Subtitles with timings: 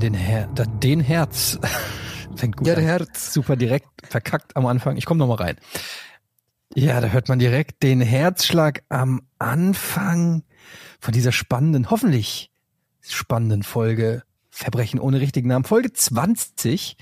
[0.00, 1.58] Den, Her den Herz.
[2.36, 2.80] Fängt gut Ja, an.
[2.80, 3.32] der Herz.
[3.32, 4.96] Super direkt verkackt am Anfang.
[4.96, 5.56] Ich komme noch mal rein.
[6.74, 10.44] Ja, da hört man direkt den Herzschlag am Anfang
[11.00, 12.50] von dieser spannenden, hoffentlich
[13.00, 15.64] spannenden Folge Verbrechen ohne richtigen Namen.
[15.64, 16.96] Folge 20.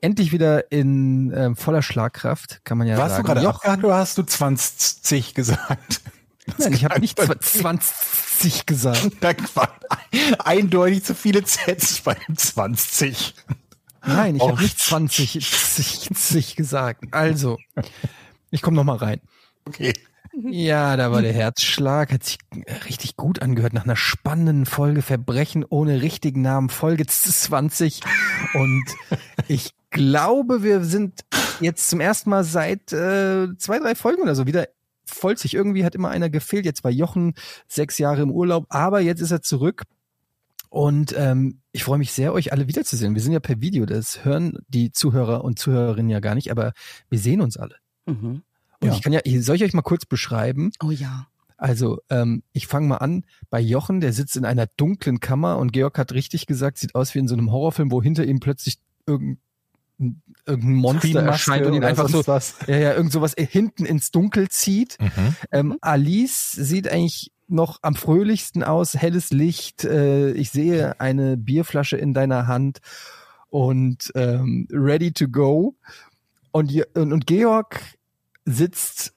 [0.00, 3.26] Endlich wieder in ähm, voller Schlagkraft, kann man ja Warst du sagen.
[3.26, 6.00] gerade Jochen- abgehakt oder hast du 20 gesagt?
[6.56, 9.10] Nein, ich habe nicht Einfach- 20 gesagt.
[9.20, 9.74] Da war
[10.44, 13.34] eindeutig zu viele Zs bei dem 20.
[14.06, 17.04] Nein, ich Oh, habe nicht 20 20 gesagt.
[17.12, 17.58] Also,
[18.50, 19.20] ich komme noch mal rein.
[19.66, 19.92] Okay.
[20.40, 22.38] Ja, da war der Herzschlag, hat sich
[22.86, 28.00] richtig gut angehört nach einer spannenden Folge Verbrechen ohne richtigen Namen, Folge 20.
[28.54, 28.84] Und
[29.48, 31.24] ich glaube, wir sind
[31.60, 34.68] jetzt zum ersten Mal seit äh, zwei, drei Folgen oder so wieder
[35.08, 35.54] vollzig.
[35.54, 36.64] Irgendwie hat immer einer gefehlt.
[36.64, 37.34] Jetzt war Jochen
[37.66, 39.82] sechs Jahre im Urlaub, aber jetzt ist er zurück.
[40.70, 43.14] Und ähm, ich freue mich sehr, euch alle wiederzusehen.
[43.14, 46.72] Wir sind ja per Video, das hören die Zuhörer und Zuhörerinnen ja gar nicht, aber
[47.08, 47.76] wir sehen uns alle.
[48.06, 48.42] Mhm.
[48.80, 48.92] Und Ja.
[48.92, 50.72] ich kann ja, soll ich euch mal kurz beschreiben?
[50.82, 51.26] Oh ja.
[51.56, 55.72] Also, ähm, ich fange mal an bei Jochen, der sitzt in einer dunklen Kammer und
[55.72, 58.78] Georg hat richtig gesagt, sieht aus wie in so einem Horrorfilm, wo hinter ihm plötzlich
[59.06, 59.40] irgendein,
[60.46, 62.56] irgendein Monster erscheint und ihn einfach so, was.
[62.66, 64.96] ja, ja, irgend sowas hinten ins Dunkel zieht.
[65.00, 65.36] Mhm.
[65.50, 69.84] Ähm, Alice sieht eigentlich noch am fröhlichsten aus, helles Licht.
[69.84, 72.78] Äh, ich sehe eine Bierflasche in deiner Hand
[73.48, 75.74] und ähm, ready to go.
[76.52, 77.80] Und, und, und Georg
[78.44, 79.14] sitzt,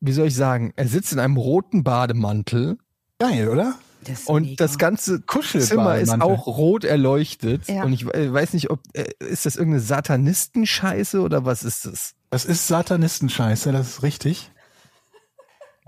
[0.00, 2.78] wie soll ich sagen, er sitzt in einem roten Bademantel
[3.18, 3.74] Geil, oder?
[4.04, 4.56] Das und mega.
[4.64, 6.06] das ganze Kuschelbademantel.
[6.06, 7.66] Zimmer ist auch rot erleuchtet.
[7.68, 7.82] Ja.
[7.84, 12.14] Und ich weiß nicht, ob äh, ist das irgendeine Satanistenscheiße oder was ist das?
[12.30, 14.50] Das ist Satanistenscheiße, das ist richtig.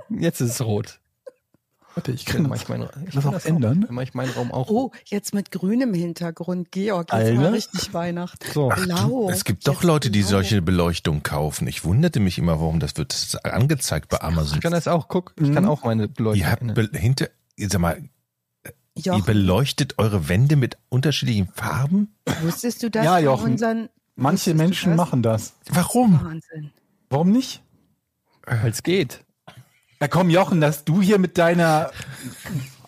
[0.08, 0.98] Jetzt ist es rot.
[1.94, 3.80] Warte, ich kann mach das, ich meinen, ich das kann auch ändern.
[3.86, 4.70] Dann mach ich meinen Raum auch.
[4.70, 6.70] Oh, jetzt mit grünem Hintergrund.
[6.70, 7.40] Georg, jetzt Alter.
[7.40, 8.46] mal richtig Weihnachten.
[8.52, 8.68] So.
[8.68, 9.28] Blau.
[9.28, 10.28] Es gibt doch Jetzt Leute, die blau.
[10.30, 11.66] solche Beleuchtung kaufen.
[11.66, 14.58] Ich wunderte mich immer, warum das wird das angezeigt bei Amazon.
[14.58, 15.68] Ich kann das auch, guck, ich kann Mhm.
[15.70, 16.40] auch meine Beleuchtung.
[16.40, 16.88] Ihr habt ändern.
[16.92, 17.28] be hinter,
[17.68, 18.02] sag mal,
[18.94, 22.14] ihr Jochen, beleuchtet eure Wände mit unterschiedlichen Farben?
[22.42, 23.52] wusstest du das Ja, Jochen.
[23.52, 24.96] unseren Manche Menschen das?
[24.96, 25.54] machen das.
[25.70, 26.20] Warum?
[26.22, 26.70] Wahnsinn.
[27.08, 27.62] Warum nicht?
[28.46, 29.24] Weil's geht.
[30.00, 31.90] Ja komm, Jochen, dass du hier mit deiner...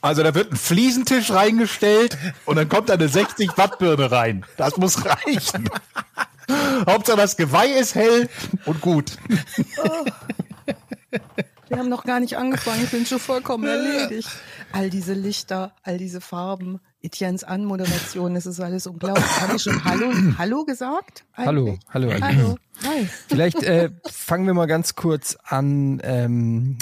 [0.00, 4.44] Also da wird ein Fliesentisch reingestellt und dann kommt da eine 60 Watt Birne rein.
[4.56, 5.68] Das muss reichen.
[6.86, 8.28] Hauptsache das Geweih ist hell
[8.66, 9.16] und gut.
[11.72, 14.28] Wir haben noch gar nicht angefangen, ich bin schon vollkommen erledigt.
[14.72, 19.24] All diese Lichter, all diese Farben, Etiennes Anmoderation, das ist alles unglaublich.
[19.40, 21.24] Habe ich schon Hallo, Hallo gesagt?
[21.32, 21.80] Hallo, eigentlich?
[21.88, 22.12] hallo.
[22.12, 22.26] hallo.
[22.26, 22.58] Hallo.
[22.84, 23.08] Hi.
[23.26, 26.76] Vielleicht äh, fangen wir mal ganz kurz an, ähm,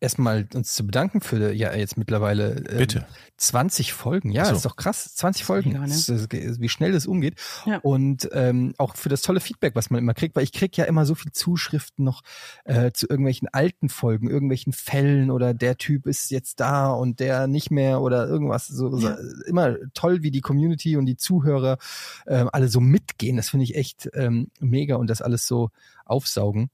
[0.00, 3.06] erstmal uns zu bedanken für ja jetzt mittlerweile ähm, Bitte.
[3.36, 4.30] 20 Folgen.
[4.32, 4.54] Ja, so.
[4.56, 5.14] ist doch krass.
[5.14, 5.70] 20 Folgen.
[5.70, 5.88] mega, ne?
[5.88, 7.34] Das ist, äh, wie schnell das umgeht.
[7.66, 7.78] Ja.
[7.78, 10.84] Und ähm, auch für das tolle Feedback, was man immer kriegt, weil ich krieg ja
[10.86, 12.22] immer so viel Zuschriften noch
[12.64, 17.46] äh, zu irgendwelchen alten Folgen, irgendwelchen Fällen oder der Typ ist jetzt da und der
[17.46, 18.66] nicht mehr oder irgendwas.
[18.66, 19.16] So, so Ja.
[19.46, 21.78] immer toll, wie die Community und die Zuhörer
[22.26, 23.36] ähm, alle so mitgehen.
[23.36, 25.70] Das finde ich echt ähm, mega und das alles so
[26.04, 26.70] aufsaugen.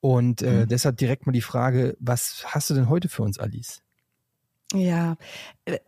[0.00, 0.68] Und äh, Mhm.
[0.68, 3.82] deshalb direkt mal die Frage, was hast du denn heute für uns, Alice?
[4.72, 5.16] Ja,
[5.66, 5.78] äh,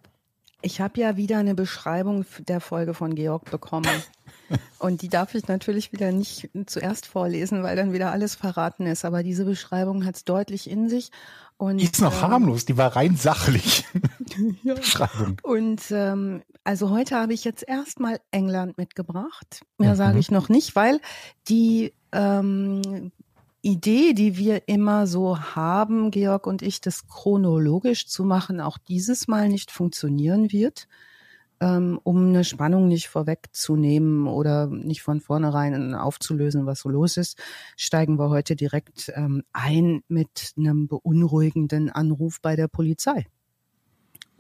[0.61, 3.89] ich habe ja wieder eine Beschreibung der Folge von Georg bekommen.
[4.79, 9.05] Und die darf ich natürlich wieder nicht zuerst vorlesen, weil dann wieder alles verraten ist.
[9.05, 11.11] Aber diese Beschreibung hat es deutlich in sich.
[11.57, 13.85] Und, Die ist noch ähm, harmlos, die war rein sachlich.
[14.63, 14.75] Ja.
[14.75, 15.37] Beschreibung.
[15.43, 19.63] Und ähm, also heute habe ich jetzt erstmal England mitgebracht.
[19.79, 19.97] Mehr Mhm.
[19.97, 21.01] sage ich noch nicht, weil
[21.49, 23.13] die ähm,
[23.63, 29.29] Idee, die wir immer so haben, Georg und ich, das chronologisch zu machen, auch dieses
[29.29, 30.89] Mal nicht funktionieren wird,
[31.61, 37.39] ähm, um eine Spannung nicht vorwegzunehmen oder nicht von vornherein aufzulösen, was so los ist,
[37.77, 43.27] steigen wir heute direkt ähm, ein mit einem beunruhigenden Anruf bei der Polizei.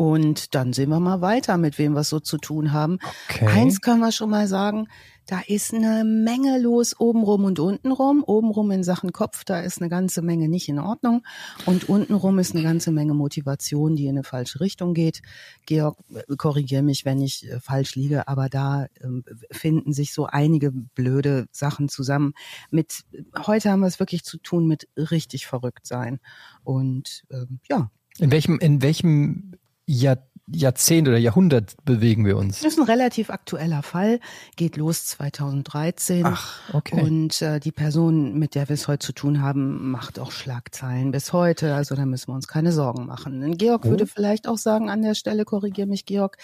[0.02, 2.98] Und dann sehen wir mal weiter, mit wem wir es so zu tun haben.
[3.30, 3.46] Okay.
[3.46, 4.88] Eins können wir schon mal sagen,
[5.26, 8.24] da ist eine Menge los obenrum und untenrum.
[8.26, 11.24] Obenrum in Sachen Kopf, da ist eine ganze Menge nicht in Ordnung.
[11.66, 15.22] Und untenrum ist eine ganze Menge Motivation, die in eine falsche Richtung geht.
[15.66, 15.96] Georg,
[16.36, 19.22] korrigiere mich, wenn ich äh, falsch liege, aber da ähm,
[19.52, 22.32] finden sich so einige blöde Sachen zusammen.
[22.72, 23.04] Mit
[23.46, 26.18] heute haben wir es wirklich zu tun mit richtig verrückt sein.
[26.64, 27.88] Und ähm, ja,
[28.18, 29.52] In welchem, in welchem
[29.92, 32.60] Jahr, Jahrzehnt oder Jahrhundert bewegen wir uns?
[32.60, 34.18] Das ist ein relativ aktueller Fall,
[34.56, 36.24] geht los 2013.
[36.26, 37.00] Ach, okay.
[37.00, 41.10] Und äh, die Person, mit der wir es heute zu tun haben, macht auch Schlagzeilen
[41.12, 41.74] bis heute.
[41.74, 43.42] Also da müssen wir uns keine Sorgen machen.
[43.42, 43.90] Und Georg Oh.
[43.90, 46.36] würde vielleicht auch sagen, an der Stelle, korrigier mich, Georg,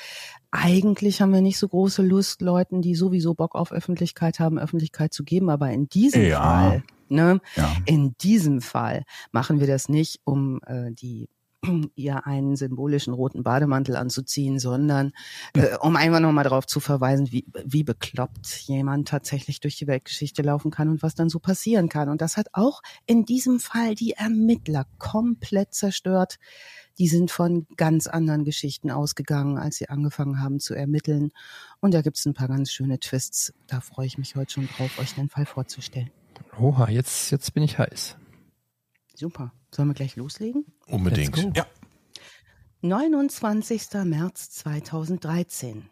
[0.51, 5.13] eigentlich haben wir nicht so große Lust, Leuten, die sowieso Bock auf Öffentlichkeit haben, Öffentlichkeit
[5.13, 5.51] zu geben.
[5.51, 6.41] Aber in diesem Ja.
[6.43, 7.77] Fall, ne, Ja.
[7.85, 11.29] in diesem Fall machen wir das nicht, um äh, die
[11.97, 15.13] ihr einen symbolischen roten Bademantel anzuziehen, sondern
[15.55, 20.43] äh, um einfach nochmal darauf zu verweisen, wie, wie bekloppt jemand tatsächlich durch die Weltgeschichte
[20.43, 22.09] laufen kann und was dann so passieren kann.
[22.09, 26.39] Und das hat auch in diesem Fall die Ermittler komplett zerstört.
[26.99, 31.31] Die sind von ganz anderen Geschichten ausgegangen, als sie angefangen haben zu ermitteln.
[31.81, 33.53] Und da gibt's ein paar ganz schöne Twists.
[33.67, 36.11] Da freue ich mich heute schon drauf, euch den Fall vorzustellen.
[36.59, 38.17] Oha, jetzt, jetzt bin ich heiß.
[39.15, 39.53] Super.
[39.71, 40.65] Sollen wir gleich loslegen?
[40.87, 41.57] Unbedingt.
[41.57, 41.67] Ja.
[42.81, 43.83] 29.
[44.05, 45.89] März 2013.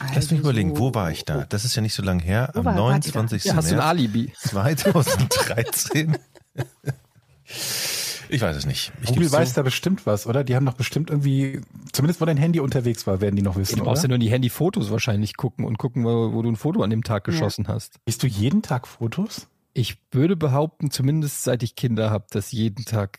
[0.00, 1.44] Lass Also mich überlegen, so- wo war ich da?
[1.44, 2.50] Das ist ja nicht so lange her.
[2.56, 3.18] Am war- wart ihr da?
[3.20, 3.44] 29.
[3.44, 4.32] Ja, hast du ein März Alibi?
[4.38, 6.16] 2013.
[8.28, 8.92] ich weiß es nicht.
[9.02, 9.54] Ich Google weiß zu.
[9.56, 10.42] da bestimmt was, oder?
[10.42, 11.60] Die haben doch bestimmt irgendwie,
[11.92, 14.30] zumindest wo dein Handy unterwegs war, werden die noch wissen, Du brauchst ja nur die
[14.30, 17.94] Handyfotos wahrscheinlich gucken und gucken, wo, wo du ein Foto an dem Tag geschossen hast.
[18.06, 19.46] Siehst du jeden Tag Fotos?
[19.78, 23.18] Ich würde behaupten, zumindest seit ich Kinder habe, dass jeden Tag.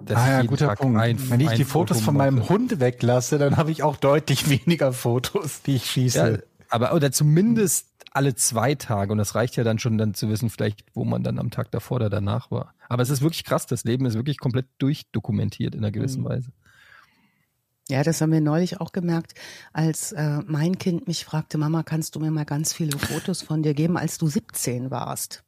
[0.00, 0.98] Dass ah ich ja, jeden guter Tag Punkt.
[1.00, 2.48] ein- Wenn ich die Fotos Foto von meinem mache.
[2.50, 6.32] Hund weglasse, dann habe ich auch deutlich weniger Fotos, die ich schieße.
[6.32, 6.38] Ja,
[6.70, 10.50] aber oder zumindest alle zwei Tage und das reicht ja dann schon dann zu wissen,
[10.50, 12.74] vielleicht wo man dann am Tag davor oder danach war.
[12.88, 16.26] Aber es ist wirklich krass, das Leben ist wirklich komplett durchdokumentiert in einer gewissen Mhm.
[16.28, 16.52] Weise.
[17.90, 19.32] Ja, das haben wir neulich auch gemerkt,
[19.72, 23.62] als äh, mein Kind mich fragte, Mama, kannst du mir mal ganz viele Fotos von
[23.62, 25.42] dir geben, als du 17 warst?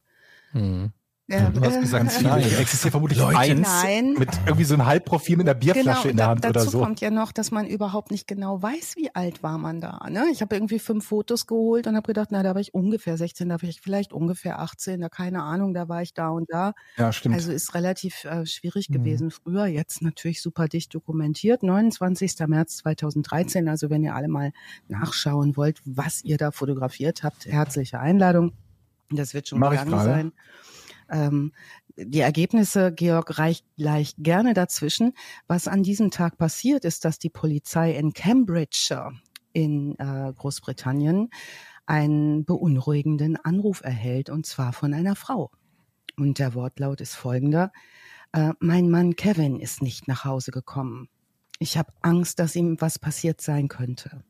[0.52, 0.92] Mhm.
[1.32, 2.28] Ja, Du hast äh, gesagt, äh, viele.
[2.30, 3.38] Nein, existiert vermutlich Leute.
[3.38, 4.14] eins Nein.
[4.18, 6.80] mit irgendwie so einem Halbprofil mit einer Bierflasche in der Hand dazu oder so.
[6.80, 10.08] kommt ja noch, dass man überhaupt nicht genau weiß, wie alt war man da.
[10.10, 10.24] Ne?
[10.32, 13.48] Ich habe irgendwie fünf Fotos geholt und habe gedacht, na, da war ich ungefähr 16,
[13.48, 16.72] da war ich vielleicht ungefähr 18, da keine Ahnung, da war ich da und da.
[16.96, 17.36] Ja, stimmt.
[17.36, 18.94] Also ist relativ äh, schwierig Mhm.
[18.94, 21.62] gewesen früher, jetzt natürlich super dicht dokumentiert.
[21.62, 22.34] 29.
[22.48, 24.50] März 2013, also wenn ihr alle mal
[24.88, 28.50] nachschauen wollt, was ihr da fotografiert habt, herzliche Einladung.
[29.10, 30.32] Das wird schon Mach gegangen sein.
[31.10, 31.52] Ähm,
[31.96, 35.12] die Ergebnisse, Georg, reicht gleich gerne dazwischen.
[35.48, 39.12] Was an diesem Tag passiert, ist, dass die Polizei in Cambridgeshire
[39.52, 41.30] in äh, Großbritannien
[41.86, 45.50] einen beunruhigenden Anruf erhält, und zwar von einer Frau.
[46.16, 47.72] Und der Wortlaut ist folgender.
[48.32, 51.08] Äh, mein Mann Kevin ist nicht nach Hause gekommen.
[51.58, 54.22] Ich habe Angst, dass ihm was passiert sein könnte.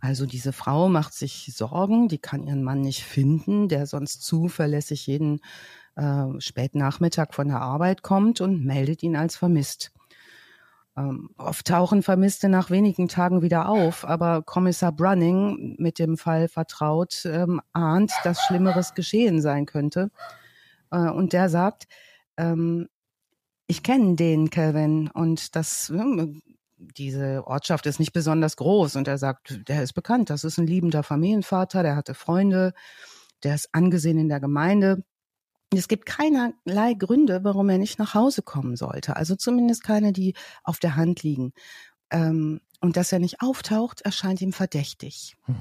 [0.00, 5.06] Also diese Frau macht sich Sorgen, die kann ihren Mann nicht finden, der sonst zuverlässig
[5.06, 5.40] jeden
[5.96, 9.92] äh, Spätnachmittag von der Arbeit kommt und meldet ihn als vermisst.
[10.96, 16.48] Ähm, oft tauchen Vermisste nach wenigen Tagen wieder auf, aber Kommissar Brunning, mit dem Fall
[16.48, 20.10] vertraut, ähm, ahnt, dass Schlimmeres geschehen sein könnte.
[20.90, 21.86] Äh, und der sagt,
[22.36, 22.88] ähm,
[23.68, 26.40] ich kenne den Kevin und das, ähm,
[26.78, 28.96] diese Ortschaft ist nicht besonders groß.
[28.96, 32.72] Und er sagt, der ist bekannt, das ist ein liebender Familienvater, der hatte Freunde,
[33.42, 35.04] der ist angesehen in der Gemeinde.
[35.74, 39.16] Es gibt keinerlei Gründe, warum er nicht nach Hause kommen sollte.
[39.16, 40.34] Also zumindest keine, die
[40.64, 41.52] auf der Hand liegen.
[42.10, 45.36] Ähm, und dass er nicht auftaucht, erscheint ihm verdächtig.
[45.44, 45.60] Hm.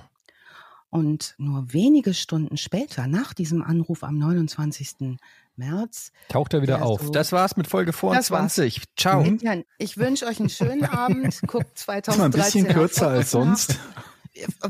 [0.90, 5.18] Und nur wenige Stunden später, nach diesem Anruf am 29.
[5.58, 7.02] März, Taucht er wieder Ja, auf.
[7.02, 7.10] so.
[7.12, 8.54] Das war's mit Folge Das war's.
[8.56, 8.84] 24.
[8.96, 9.24] Ciao.
[9.24, 9.40] Mhm.
[9.42, 11.40] ja, ich wünsche euch einen schönen Abend.
[11.48, 13.70] Guckt Das war ein 2013 bisschen kürzer als sonst.
[13.70, 14.04] nach.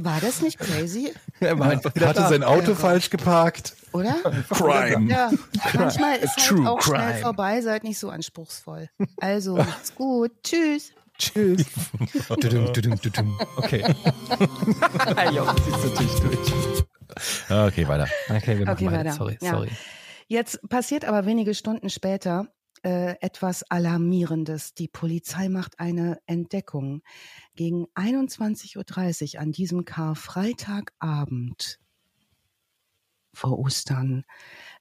[0.05, 2.29] War das nicht crazy, Er war einfach wieder Hatte da.
[2.29, 2.75] sein Auto Ja.
[2.75, 3.75] falsch geparkt.
[3.91, 4.13] oder?
[4.49, 5.11] Crime.
[5.11, 5.29] Ja,
[5.73, 7.19] manchmal ist halt True auch schnell crime.
[7.21, 8.89] vorbei, seid nicht so anspruchsvoll.
[9.19, 10.31] Also, macht's gut.
[10.43, 10.91] Tschüss.
[11.17, 11.65] Tschüss.
[12.29, 13.83] Okay.
[15.33, 16.83] ja, durch.
[17.49, 18.07] Okay, weiter.
[18.29, 18.97] Okay, wir machen Okay, weiter.
[18.99, 19.11] weiter.
[19.13, 19.51] Sorry, Ja.
[19.51, 19.69] sorry.
[20.27, 22.47] Jetzt passiert aber wenige Stunden später
[22.83, 24.73] äh, etwas Alarmierendes.
[24.73, 27.01] Die Polizei macht eine Entdeckung.
[27.55, 31.79] Gegen 21.30 Uhr an diesem Karfreitagabend
[33.33, 34.25] vor Ostern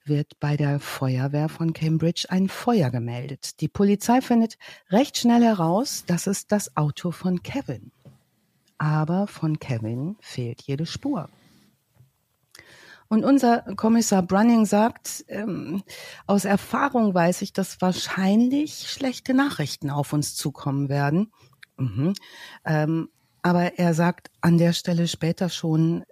[0.04, 3.60] wird bei der Feuerwehr von Cambridge ein Feuer gemeldet.
[3.60, 4.56] Die Polizei findet
[4.90, 7.92] recht schnell heraus, das ist das Auto von Kevin.
[8.78, 11.28] Aber von Kevin fehlt jede Spur.
[13.08, 15.82] Und unser Kommissar Brunning sagt, ähm,
[16.26, 21.32] aus Erfahrung weiß ich, dass wahrscheinlich schlechte Nachrichten auf uns zukommen werden.
[21.76, 22.14] Mhm.
[22.64, 23.08] Ähm,
[23.42, 26.04] aber er sagt an der Stelle später schon,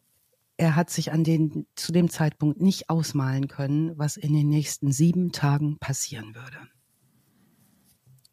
[0.57, 4.93] er hat sich an den, zu dem Zeitpunkt nicht ausmalen können, was in den nächsten
[4.93, 6.59] sieben Tagen passieren würde.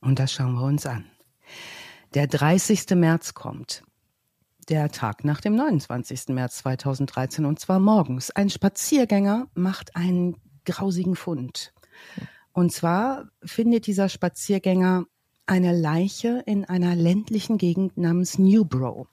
[0.02, 1.06] Und das schauen wir uns an.
[2.14, 2.92] Der 30.
[2.92, 3.84] März kommt.
[4.72, 6.30] Der Tag nach dem 29.
[6.30, 8.32] März 2013 und zwar morgens.
[8.32, 11.74] Ein Spaziergänger macht einen grausigen Fund.
[12.54, 15.04] Und zwar findet dieser Spaziergänger
[15.46, 19.08] eine Leiche in einer ländlichen Gegend namens Newbro.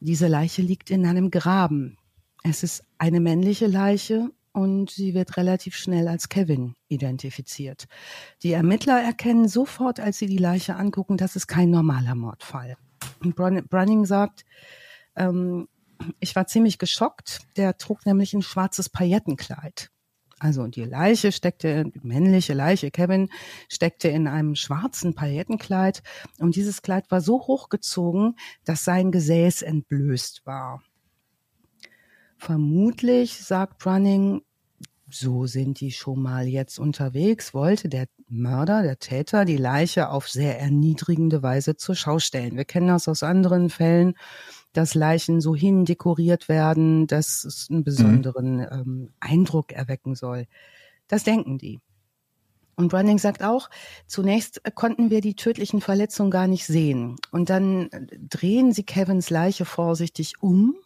[0.00, 1.98] Diese Leiche liegt in einem Graben.
[2.42, 7.84] Es ist eine männliche Leiche und sie wird relativ schnell als Kevin identifiziert.
[8.42, 12.78] Die Ermittler erkennen sofort, als sie die Leiche angucken, dass es kein normaler Mordfall.
[13.20, 14.44] Brunning sagt,
[15.16, 15.68] ähm,
[16.18, 17.40] ich war ziemlich geschockt.
[17.56, 19.90] Der trug nämlich ein schwarzes Paillettenkleid.
[20.38, 23.28] Also die Leiche steckte, die männliche Leiche, Kevin,
[23.68, 26.02] steckte in einem schwarzen Paillettenkleid
[26.38, 30.82] und dieses Kleid war so hochgezogen, dass sein Gesäß entblößt war.
[32.38, 34.40] Vermutlich, sagt Brunning,
[35.10, 40.28] so sind die schon mal jetzt unterwegs, wollte der Mörder, der Täter, die Leiche auf
[40.28, 42.56] sehr erniedrigende Weise zur Schau stellen.
[42.56, 44.14] Wir kennen das aus anderen Fällen,
[44.72, 48.68] dass Leichen so hindekoriert werden, dass es einen besonderen mhm.
[48.70, 50.46] ähm, Eindruck erwecken soll.
[51.08, 51.80] Das denken die.
[52.76, 53.68] Und Branding sagt auch,
[54.06, 57.16] zunächst konnten wir die tödlichen Verletzungen gar nicht sehen.
[57.30, 57.90] Und dann
[58.28, 60.76] drehen sie Kevins Leiche vorsichtig um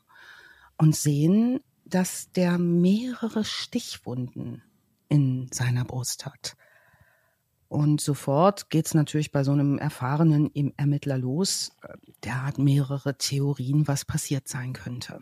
[0.77, 4.63] und sehen, dass der mehrere Stichwunden
[5.09, 6.57] in seiner Brust hat.
[7.75, 11.73] Und sofort geht's natürlich bei so einem erfahrenen Ermittler los.
[12.23, 15.19] Der hat mehrere Theorien, was passiert sein könnte.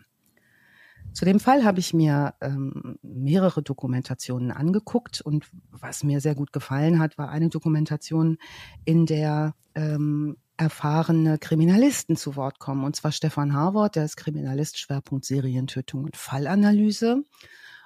[1.15, 6.53] Zu dem Fall habe ich mir ähm, mehrere Dokumentationen angeguckt und was mir sehr gut
[6.53, 8.37] gefallen hat, war eine Dokumentation,
[8.85, 12.85] in der ähm, erfahrene Kriminalisten zu Wort kommen.
[12.85, 17.25] Und zwar Stefan Harvard, der ist Kriminalist, Schwerpunkt Serientötung und Fallanalyse.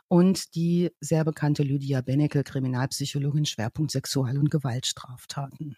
[0.09, 5.77] Und die sehr bekannte Lydia Benecke, Kriminalpsychologin, Schwerpunkt Sexual- und Gewaltstraftaten.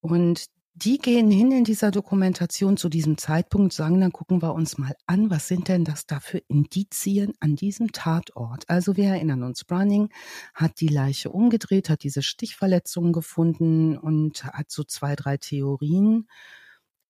[0.00, 0.46] Und
[0.78, 4.94] die gehen hin in dieser Dokumentation zu diesem Zeitpunkt, sagen, dann gucken wir uns mal
[5.06, 8.68] an, was sind denn das da für Indizien an diesem Tatort?
[8.68, 10.10] Also wir erinnern uns, Browning
[10.52, 16.28] hat die Leiche umgedreht, hat diese Stichverletzungen gefunden und hat so zwei, drei Theorien.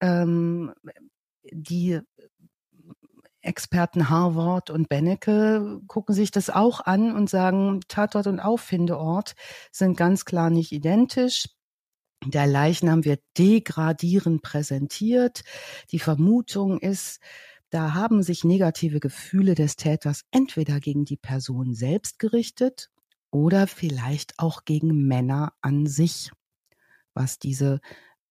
[0.01, 0.73] Ähm,
[1.51, 2.01] die
[3.47, 9.35] Experten Harvard und Bennecke gucken sich das auch an und sagen, Tatort und Auffindeort
[9.73, 11.49] sind ganz klar nicht identisch.
[12.25, 15.43] Der Leichnam wird degradierend präsentiert.
[15.93, 17.21] Die Vermutung ist,
[17.71, 22.91] da haben sich negative Gefühle des Täters entweder gegen die Person selbst gerichtet
[23.31, 26.31] oder vielleicht auch gegen Männer an sich,
[27.15, 27.81] was diese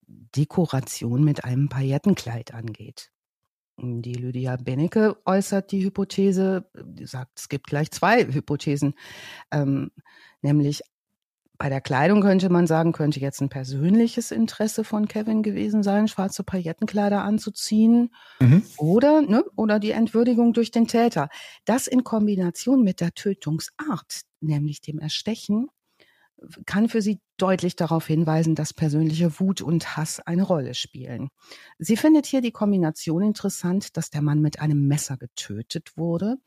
[0.08, 3.12] Dekoration mit einem Paillettenkleid angeht.
[3.78, 6.70] Die Lydia Bennecke äußert die Hypothese,
[7.04, 8.96] sagt, es gibt gleich zwei Hypothesen,
[9.52, 9.92] ähm,
[10.42, 10.82] nämlich
[11.58, 16.08] bei der Kleidung könnte man sagen, könnte jetzt ein persönliches Interesse von Kevin gewesen sein,
[16.08, 18.64] schwarze Paillettenkleider anzuziehen mhm.
[18.78, 21.30] oder, ne, oder die Entwürdigung durch den Täter.
[21.66, 25.70] Das in Kombination mit der Tötungsart, nämlich dem Erstechen,
[26.66, 31.30] kann für sie deutlich darauf hinweisen, dass persönliche Wut und Hass eine Rolle spielen.
[31.80, 36.38] Sie findet hier die Kombination interessant, dass der Mann mit einem Messer getötet wurde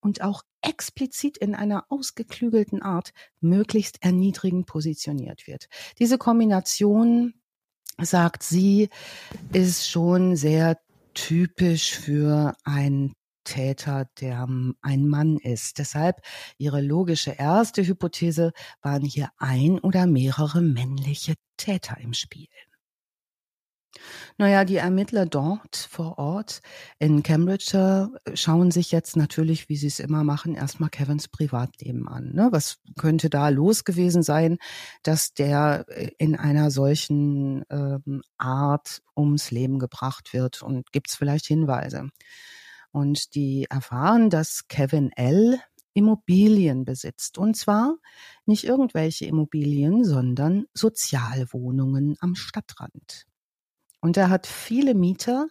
[0.00, 5.68] und auch explizit in einer ausgeklügelten Art möglichst erniedrigend positioniert wird.
[5.98, 7.34] Diese Kombination,
[8.00, 8.88] sagt sie,
[9.52, 10.78] ist schon sehr
[11.14, 13.14] typisch für einen
[13.44, 14.48] Täter, der
[14.82, 15.78] ein Mann ist.
[15.78, 16.20] Deshalb
[16.58, 22.48] ihre logische erste Hypothese waren hier ein oder mehrere männliche Täter im Spiel.
[24.38, 26.60] Naja, die Ermittler dort vor Ort
[26.98, 32.08] in Cambridge äh, schauen sich jetzt natürlich, wie sie es immer machen, erstmal Kevins Privatleben
[32.08, 32.32] an.
[32.32, 32.48] Ne?
[32.50, 34.58] Was könnte da los gewesen sein,
[35.02, 40.62] dass der äh, in einer solchen ähm, Art ums Leben gebracht wird?
[40.62, 42.08] Und gibt es vielleicht Hinweise?
[42.94, 45.58] Und die erfahren, dass Kevin L.
[45.94, 47.38] Immobilien besitzt.
[47.38, 47.96] Und zwar
[48.46, 53.26] nicht irgendwelche Immobilien, sondern Sozialwohnungen am Stadtrand.
[54.00, 55.48] Und er hat viele Mieter,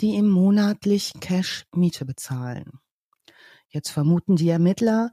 [0.00, 2.80] die ihm monatlich Cash Miete bezahlen.
[3.68, 5.12] Jetzt vermuten die Ermittler,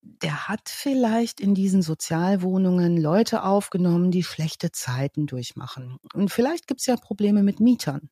[0.00, 5.98] der hat vielleicht in diesen Sozialwohnungen Leute aufgenommen, die schlechte Zeiten durchmachen.
[6.12, 8.10] Und vielleicht gibt es ja Probleme mit Mietern.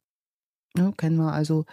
[0.75, 1.67] Ne, kennen wir also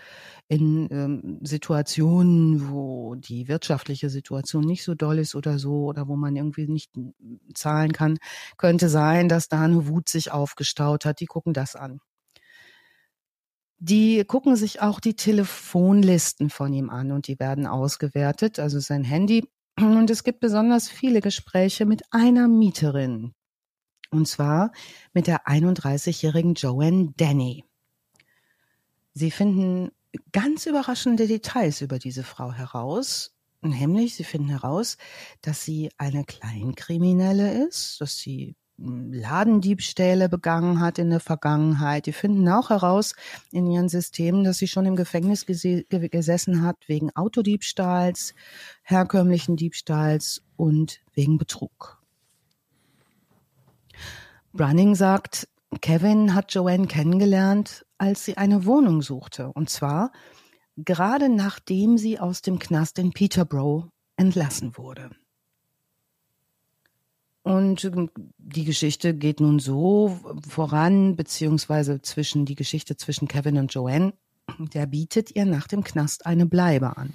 [0.49, 6.17] in ähm, Situationen, wo die wirtschaftliche Situation nicht so doll ist oder so, oder wo
[6.17, 6.91] man irgendwie nicht
[7.53, 8.17] zahlen kann,
[8.57, 11.21] könnte sein, dass da eine Wut sich aufgestaut hat.
[11.21, 12.01] Die gucken das an.
[13.77, 19.05] Die gucken sich auch die Telefonlisten von ihm an und die werden ausgewertet, also sein
[19.05, 19.47] Handy.
[19.77, 23.33] Und es gibt besonders viele Gespräche mit einer Mieterin.
[24.11, 24.71] Und zwar
[25.13, 27.63] mit der 31-jährigen Joanne Denny.
[29.13, 29.91] Sie finden
[30.31, 33.33] ganz überraschende Details über diese Frau heraus.
[33.61, 34.97] Nämlich, sie finden heraus,
[35.41, 42.05] dass sie eine Kleinkriminelle ist, dass sie hm, Ladendiebstähle begangen hat in der Vergangenheit.
[42.05, 43.15] Die finden auch heraus
[43.51, 48.33] in ihren Systemen, dass sie schon im Gefängnis gesessen hat wegen Autodiebstahls,
[48.83, 52.01] herkömmlichen Diebstahls und wegen Betrug.
[54.53, 55.49] Brunning sagt,
[55.81, 59.51] Kevin hat Joanne kennengelernt, als sie eine Wohnung suchte.
[59.53, 60.11] Und zwar
[60.85, 65.09] gerade nachdem sie aus dem Knast in Peterborough entlassen wurde.
[67.43, 73.73] Und ähm, die Geschichte geht nun so voran, beziehungsweise zwischen die Geschichte zwischen Kevin und
[73.73, 74.13] Joanne.
[74.73, 77.13] Der bietet ihr nach dem Knast eine Bleibe an.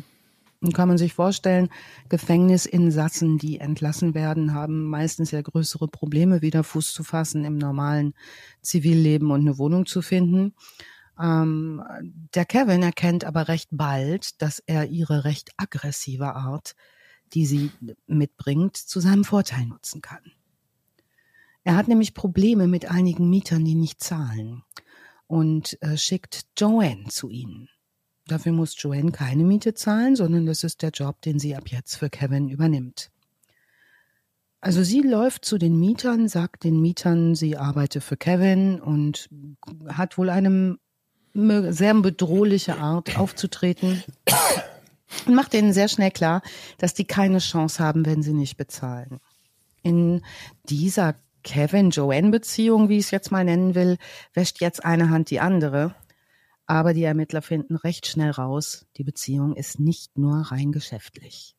[0.64, 1.68] Und kann man sich vorstellen,
[2.08, 8.14] Gefängnisinsassen, die entlassen werden, haben meistens ja größere Probleme, wieder Fuß zu fassen im normalen
[8.62, 10.54] Zivilleben und eine Wohnung zu finden.
[11.20, 11.82] Ähm,
[12.34, 16.74] der Kevin erkennt aber recht bald, dass er ihre recht aggressive Art,
[17.34, 17.70] die sie
[18.06, 20.32] mitbringt, zu seinem Vorteil nutzen kann.
[21.62, 24.62] Er hat nämlich Probleme mit einigen Mietern, die nicht zahlen
[25.26, 27.68] und äh, schickt Joanne zu ihnen.
[28.26, 31.96] Dafür muss Joanne keine Miete zahlen, sondern das ist der Job, den sie ab jetzt
[31.96, 33.10] für Kevin übernimmt.
[34.60, 39.28] Also sie läuft zu den Mietern, sagt den Mietern, sie arbeite für Kevin und
[39.88, 40.78] hat wohl eine
[41.34, 44.02] sehr bedrohliche Art aufzutreten
[45.26, 46.40] und macht denen sehr schnell klar,
[46.78, 49.20] dass die keine Chance haben, wenn sie nicht bezahlen.
[49.82, 50.22] In
[50.70, 53.98] dieser Kevin-Joanne-Beziehung, wie ich es jetzt mal nennen will,
[54.32, 55.94] wäscht jetzt eine Hand die andere.
[56.66, 61.56] Aber die Ermittler finden recht schnell raus, die Beziehung ist nicht nur rein geschäftlich.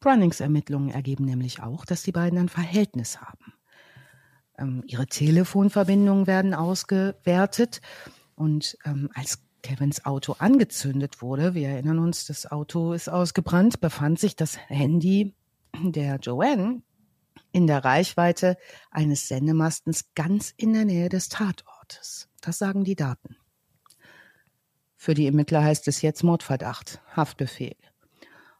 [0.00, 3.54] Brunnings Ermittlungen ergeben nämlich auch, dass die beiden ein Verhältnis haben.
[4.58, 7.80] Ähm, ihre Telefonverbindungen werden ausgewertet
[8.34, 14.18] und ähm, als Kevins Auto angezündet wurde, wir erinnern uns, das Auto ist ausgebrannt, befand
[14.18, 15.34] sich das Handy
[15.82, 16.82] der Joanne
[17.50, 18.58] in der Reichweite
[18.90, 21.30] eines Sendemastens ganz in der Nähe des
[21.84, 22.28] Tatortes.
[22.40, 23.36] Das sagen die Daten.
[24.96, 27.76] Für die Ermittler heißt es jetzt Mordverdacht, Haftbefehl.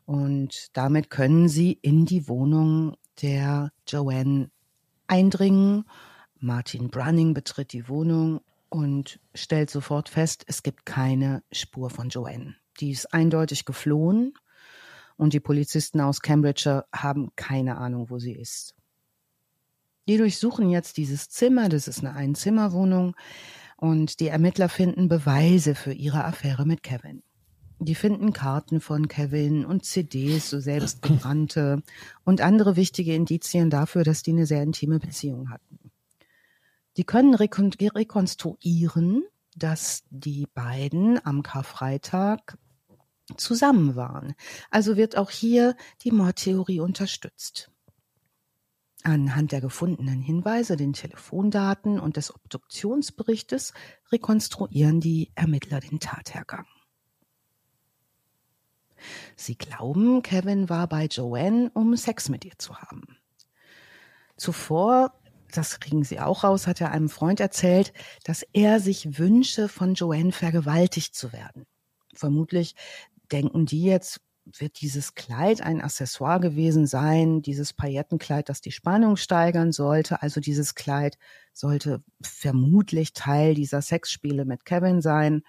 [0.05, 4.51] Und damit können sie in die Wohnung der Joanne
[5.07, 5.85] eindringen.
[6.39, 12.57] Martin Brunning betritt die Wohnung und stellt sofort fest, es gibt keine Spur von Joanne.
[12.81, 14.35] Die ist eindeutig geflohen
[15.17, 18.75] und die Polizisten aus Cambridge haben keine Ahnung, wo sie ist.
[20.07, 23.17] Die durchsuchen jetzt dieses Zimmer, das ist eine Einzimmerwohnung,
[23.77, 27.23] und die Ermittler finden Beweise für ihre Affäre mit Kevin.
[27.79, 31.83] Die finden Karten von Kevin und CDs, so selbstgebrannte
[32.25, 35.79] und andere wichtige Indizien dafür, dass die eine sehr intime Beziehung hatten.
[36.97, 39.25] Die können rekonstruieren,
[39.57, 42.57] dass die beiden am Karfreitag
[43.37, 44.35] zusammen waren.
[44.71, 47.71] Also wird auch hier die Mordtheorie unterstützt.
[49.05, 53.75] Anhand der gefundenen Hinweise, den Telefondaten und des Obduktionsberichtes
[54.11, 56.67] rekonstruieren die Ermittler den Tathergang.
[59.37, 63.19] Sie glauben, Kevin war bei Joanne, um Sex mit ihr zu haben.
[64.39, 65.13] Zuvor,
[65.53, 67.93] das kriegen sie auch raus, hat er einem Freund erzählt,
[68.25, 71.67] dass er sich wünsche, von Joanne vergewaltigt zu werden.
[72.15, 72.75] Vermutlich
[73.31, 79.17] denken die jetzt, wird dieses Kleid ein Accessoire gewesen sein, dieses Paillettenkleid, das die Spannung
[79.17, 80.23] steigern sollte.
[80.23, 81.19] Also dieses Kleid
[81.53, 85.43] sollte vermutlich Teil dieser Sexspiele mit Kevin sein.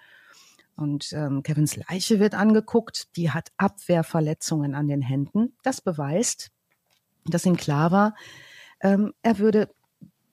[0.76, 3.16] Und ähm, Kevins Leiche wird angeguckt.
[3.16, 5.56] Die hat Abwehrverletzungen an den Händen.
[5.62, 6.50] Das beweist,
[7.24, 8.14] dass ihm klar war,
[8.80, 9.70] ähm, er würde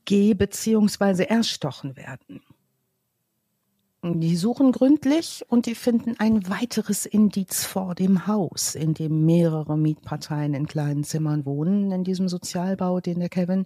[0.05, 1.23] geh- bzw.
[1.23, 2.41] erstochen werden.
[4.05, 9.77] Die suchen gründlich und die finden ein weiteres Indiz vor dem Haus, in dem mehrere
[9.77, 13.65] Mietparteien in kleinen Zimmern wohnen, in diesem Sozialbau, den der Kevin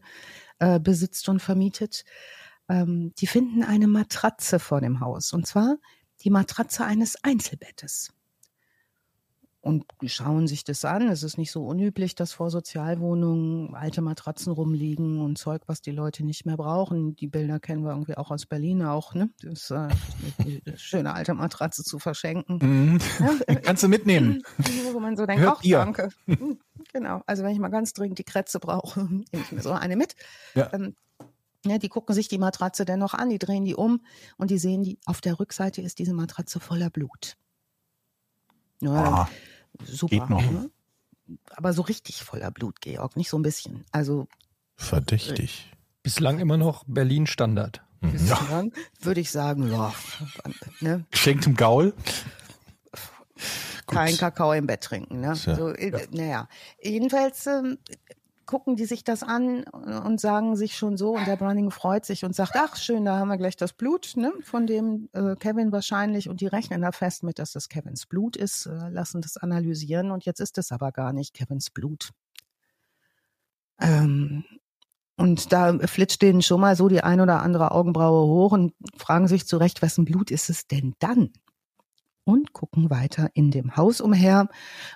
[0.60, 2.06] äh, besitzt und vermietet.
[2.70, 5.78] Ähm, die finden eine Matratze vor dem Haus, und zwar
[6.24, 8.14] die Matratze eines Einzelbettes
[9.62, 11.10] und schauen sich das an.
[11.10, 15.92] Es ist nicht so unüblich, dass vor Sozialwohnungen alte Matratzen rumliegen und Zeug, was die
[15.92, 17.16] Leute nicht mehr brauchen.
[17.16, 19.30] Die Bilder kennen wir irgendwie auch aus Berlin auch, ne?
[19.42, 19.90] Das, äh,
[20.38, 22.60] eine schöne alte Matratze zu verschenken.
[22.62, 23.00] Mhm.
[23.20, 24.44] Ja, Kannst du mitnehmen.
[24.94, 26.10] Wo man so denkt, ach, danke.
[26.26, 26.60] Hm,
[26.94, 27.22] genau.
[27.26, 30.16] Also wenn ich mal ganz dringend die Krätze brauche, nehme ich mir so eine mit.
[30.56, 30.72] Ja.
[30.74, 30.96] Ähm,
[31.66, 34.02] ja, die gucken sich die Matratze dennoch an, die drehen die um
[34.38, 37.36] und die sehen, die auf der Rückseite ist diese Matratze voller Blut.
[38.82, 39.28] Ja,
[39.84, 40.16] super.
[40.16, 40.42] Geht noch.
[40.42, 40.70] Ne?
[41.56, 43.86] Aber so richtig voller Blut, Georg, nicht so ein bisschen.
[43.92, 44.28] Also
[44.76, 45.72] Verdächtig.
[46.04, 47.84] Bislang immer noch Berlin Standard.
[48.00, 49.94] Bislang würde ich sagen, ja,
[50.80, 51.06] ne?
[51.12, 51.94] Geschenktem Gaul.
[53.88, 55.20] kein Kakao im Bett trinken.
[55.20, 55.28] Ne?
[55.28, 55.56] Ja.
[55.56, 56.48] So, äh, Naja,
[56.82, 57.80] jedenfalls ähm,
[58.48, 62.26] gucken die sich das an und sagen sich schon so und der Browning freut sich
[62.26, 65.72] und sagt, ach schön, da haben wir gleich das Blut ne, von dem äh, Kevin
[65.72, 69.38] wahrscheinlich und die rechnen da fest mit, dass das Kevins Blut ist, äh, lassen das
[69.38, 72.12] analysieren und jetzt ist es aber gar nicht Kevins Blut.
[73.80, 74.44] Ähm,
[75.18, 79.28] und da flitscht denen schon mal so die ein oder andere Augenbraue hoch und fragen
[79.28, 81.32] sich zurecht, wessen Blut ist es denn dann?
[82.28, 84.50] Und gucken weiter in dem Haus umher.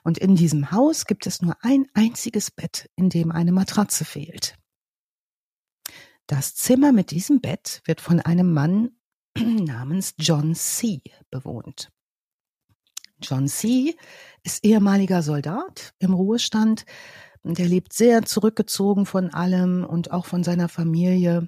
[0.04, 4.58] Und in diesem Haus gibt es nur ein einziges Bett, in dem eine Matratze fehlt.
[6.28, 8.98] Das Zimmer mit diesem Bett wird von einem Mann
[9.38, 11.04] namens John C.
[11.30, 11.90] bewohnt.
[13.22, 13.96] John C.
[14.44, 16.84] ist ehemaliger Soldat im Ruhestand.
[17.44, 21.48] Der lebt sehr zurückgezogen von allem und auch von seiner Familie.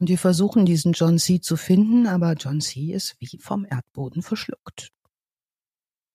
[0.00, 1.40] Und die versuchen, diesen John C.
[1.40, 2.92] zu finden, aber John C.
[2.92, 4.90] ist wie vom Erdboden verschluckt.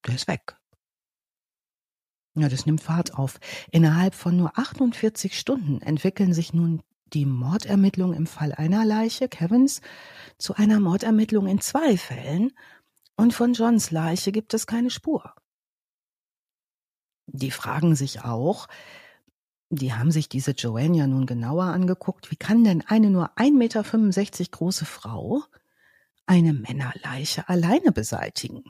[0.08, 0.58] Der ist weg.
[2.36, 3.40] Ja, das nimmt Fahrt auf.
[3.72, 6.82] Innerhalb von nur 48 Stunden entwickeln sich nun
[7.14, 9.82] die Mordermittlungen im Fall einer Leiche Kevins
[10.38, 12.54] zu einer Mordermittlung in zwei Fällen
[13.16, 15.34] und von Johns Leiche gibt es keine Spur.
[17.26, 18.68] Die fragen sich auch,
[19.70, 23.52] die haben sich diese Joanne ja nun genauer angeguckt, wie kann denn eine nur 1,65
[23.52, 25.44] Meter große Frau
[26.26, 28.64] eine Männerleiche alleine beseitigen?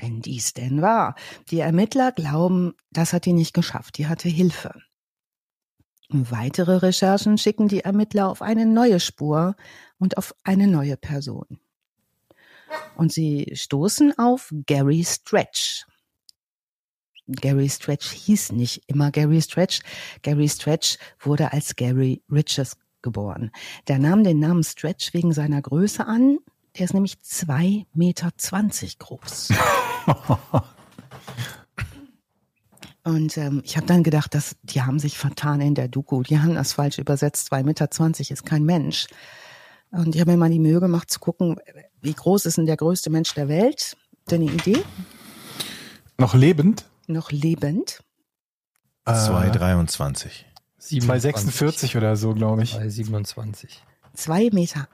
[0.00, 1.14] Wenn dies denn war.
[1.50, 4.74] Die Ermittler glauben, das hat die nicht geschafft, die hatte Hilfe.
[6.08, 9.54] Weitere Recherchen schicken die Ermittler auf eine neue Spur
[9.98, 11.60] und auf eine neue Person.
[12.96, 15.86] Und sie stoßen auf Gary Stretch.
[17.28, 19.80] Gary Stretch hieß nicht immer Gary Stretch.
[20.22, 23.52] Gary Stretch wurde als Gary Riches geboren.
[23.86, 26.38] Der nahm den Namen Stretch wegen seiner Größe an.
[26.72, 28.30] Er ist nämlich 2,20 Meter
[28.98, 29.48] groß.
[33.02, 36.22] Und ähm, ich habe dann gedacht, dass die haben sich vertan in der Doku.
[36.22, 37.52] Die haben das falsch übersetzt.
[37.52, 37.88] 2,20 Meter
[38.30, 39.06] ist kein Mensch.
[39.90, 41.56] Und ich habe mir mal die Mühe gemacht zu gucken,
[42.00, 43.96] wie groß ist denn der größte Mensch der Welt?
[44.20, 44.84] Habt ihr eine Idee?
[46.18, 46.84] Noch lebend.
[47.06, 48.04] Noch lebend?
[49.06, 50.44] Äh, 2,23.
[50.78, 52.72] 246 oder so, glaube ich.
[52.72, 53.82] 227.
[54.16, 54.88] 2,51 Meter.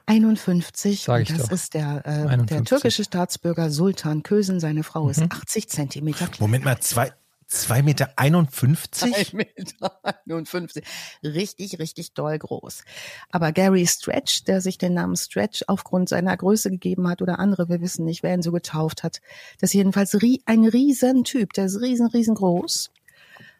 [1.05, 1.51] Sag ich das doch.
[1.51, 2.63] ist der, äh, der 51.
[2.65, 4.59] türkische Staatsbürger Sultan Kösen.
[4.59, 5.09] Seine Frau Mhm.
[5.11, 6.37] ist 80 Zentimeter klein.
[6.39, 7.11] Moment mal, zwei,
[7.47, 9.13] zwei Meter 51?
[9.15, 9.99] 1,51 Meter.
[10.27, 10.83] 51.
[11.23, 12.83] Richtig, richtig doll groß.
[13.31, 17.69] Aber Gary Stretch, der sich den Namen Stretch aufgrund seiner Größe gegeben hat oder andere,
[17.69, 19.21] wir wissen nicht, wer ihn so getauft hat,
[19.59, 20.13] das ist jedenfalls
[20.45, 22.91] ein Riesentyp, der ist riesen, riesengroß.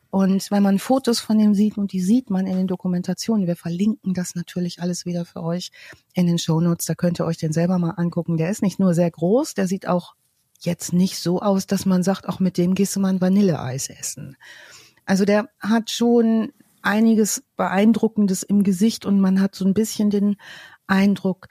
[0.10, 3.56] Und wenn man Fotos von ihm sieht, und die sieht man in den Dokumentationen, wir
[3.56, 5.72] verlinken das natürlich alles wieder für euch
[6.14, 8.38] in den Shownotes, da könnt ihr euch den selber mal angucken.
[8.38, 10.16] Der ist nicht nur sehr groß, der sieht auch
[10.60, 13.90] jetzt nicht so aus, dass man sagt, auch mit dem gehst du mal ein Vanilleeis
[13.90, 14.38] essen.
[15.06, 20.38] Also der hat schon einiges Beeindruckendes im Gesicht und man hat so ein bisschen den
[20.88, 21.48] Eindruck,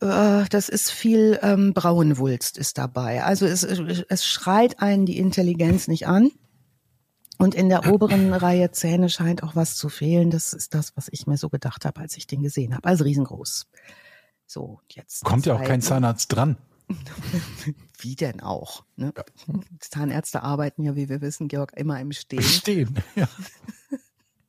[0.00, 3.24] äh, das ist viel ähm, Brauenwulst ist dabei.
[3.24, 6.30] Also es, es schreit einen die Intelligenz nicht an.
[7.38, 10.30] Und in der oberen Reihe Zähne scheint auch was zu fehlen.
[10.30, 12.88] Das ist das, was ich mir so gedacht habe, als ich den gesehen habe.
[12.88, 13.66] Also riesengroß.
[14.46, 15.24] So, jetzt.
[15.24, 16.56] Kommt ja auch kein Zahnarzt dran.
[17.98, 18.84] Wie denn auch?
[18.96, 19.12] Ne?
[19.80, 22.42] Zahnärzte arbeiten ja, wie wir wissen, Georg, immer im Stehen.
[22.42, 23.02] Stehen.
[23.16, 23.28] Ja.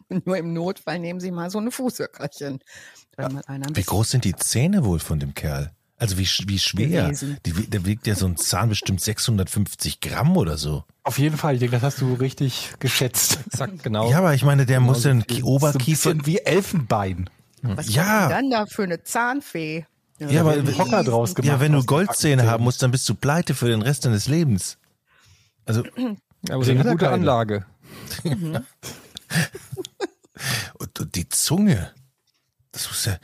[0.26, 2.60] Nur im Notfall nehmen Sie mal so eine Fußhöckerchen.
[3.18, 5.72] Ein Wie groß sind die Zähne wohl von dem Kerl?
[6.00, 7.12] Also wie, wie schwer?
[7.46, 10.84] Die, der wiegt ja so ein Zahn bestimmt 650 Gramm oder so.
[11.04, 13.40] Auf jeden Fall, ich denke, das hast du richtig geschätzt.
[13.48, 14.10] Exakt, genau.
[14.12, 15.38] Ja, aber ich meine, der muss den viel.
[15.38, 16.14] So ein Oberkiefer.
[16.14, 17.30] bisschen wie Elfenbein.
[17.64, 18.30] Was Ja.
[18.30, 19.86] dann da für eine Zahnfee?
[20.20, 21.52] Ja, aber einen Hocker draus gemacht.
[21.52, 24.78] Ja, wenn du Goldzähne haben musst, dann bist du pleite für den Rest deines Lebens.
[25.66, 25.84] Also,
[26.50, 27.16] aber Den eine gute keine.
[27.16, 27.66] Anlage.
[30.80, 31.92] und, und die Zunge.
[32.72, 33.18] Das muss ja.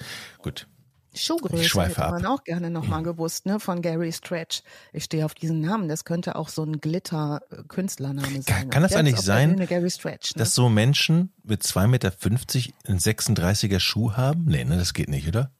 [1.15, 2.11] Schuhgröße Ich hätte ab.
[2.11, 4.61] man auch gerne nochmal gewusst, ne, von Gary Stretch.
[4.91, 5.87] Ich stehe auf diesen Namen.
[5.87, 8.69] Das könnte auch so ein Glitter-Künstlername sein.
[8.69, 9.51] kann das Der eigentlich sein,
[9.89, 10.39] Stretch, ne?
[10.39, 12.11] Dass so Menschen mit 2,50 Meter
[12.87, 14.45] einen 36er Schuh haben?
[14.45, 15.51] Nee, ne, das geht nicht, oder?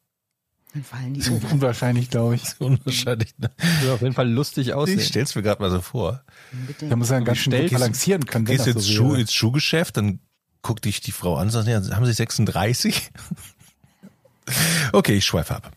[0.73, 1.39] Dann fallen die um.
[1.51, 2.43] Unwahrscheinlich, glaube ich.
[2.59, 3.33] Unwahrscheinlich.
[3.37, 3.51] Ne?
[3.81, 4.99] Würde auf jeden Fall lustig Ich aussehen.
[5.01, 6.23] stell's mir gerade mal so vor.
[6.51, 6.91] unbedingt.
[6.91, 8.47] Da muss er ganz Stellst- balancieren können.
[8.47, 10.19] wenn Gehst das ins, so Schuh, ins Schuhgeschäft, dann
[10.63, 13.11] guckt dich die Frau an und sagt, ja, haben Sie 36?
[14.93, 15.71] okay, ich schweife ab.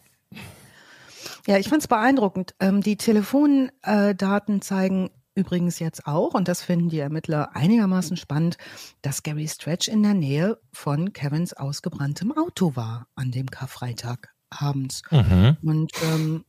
[1.46, 2.54] Ja, ich fand es beeindruckend.
[2.58, 8.56] Ähm, die Telefondaten zeigen übrigens jetzt auch, und das finden die Ermittler einigermaßen spannend,
[9.02, 15.02] dass Gary Stretch in der Nähe von Kevins ausgebranntem Auto war an dem Karfreitag abends.
[15.10, 15.56] Mhm.
[15.62, 16.44] Und ähm,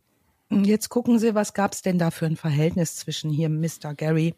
[0.49, 3.93] jetzt gucken Sie, was gab es denn da für ein Verhältnis zwischen hier Mr.
[3.93, 4.33] Gary,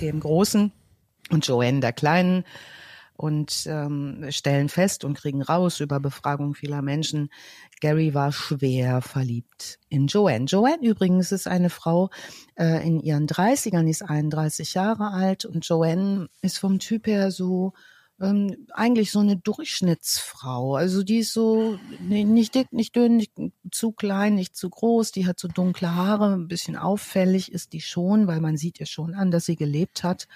[0.00, 0.72] dem Großen,
[1.30, 2.44] und Joanne, der Kleinen
[3.18, 7.30] und ähm, stellen fest und kriegen raus über Befragung vieler Menschen,
[7.80, 10.44] Gary war schwer verliebt in Joanne.
[10.44, 12.10] Joanne übrigens ist eine Frau
[12.54, 17.32] äh, in ihren 30ern, die ist 31 Jahre alt und Joanne ist vom Typ her
[17.32, 17.72] so
[18.20, 20.76] ähm, eigentlich so eine Durchschnittsfrau.
[20.76, 23.32] Also die ist so nicht dick, nicht dünn, nicht
[23.72, 25.10] zu klein, nicht zu groß.
[25.10, 28.86] Die hat so dunkle Haare, ein bisschen auffällig ist die schon, weil man sieht ihr
[28.86, 30.28] schon an, dass sie gelebt hat.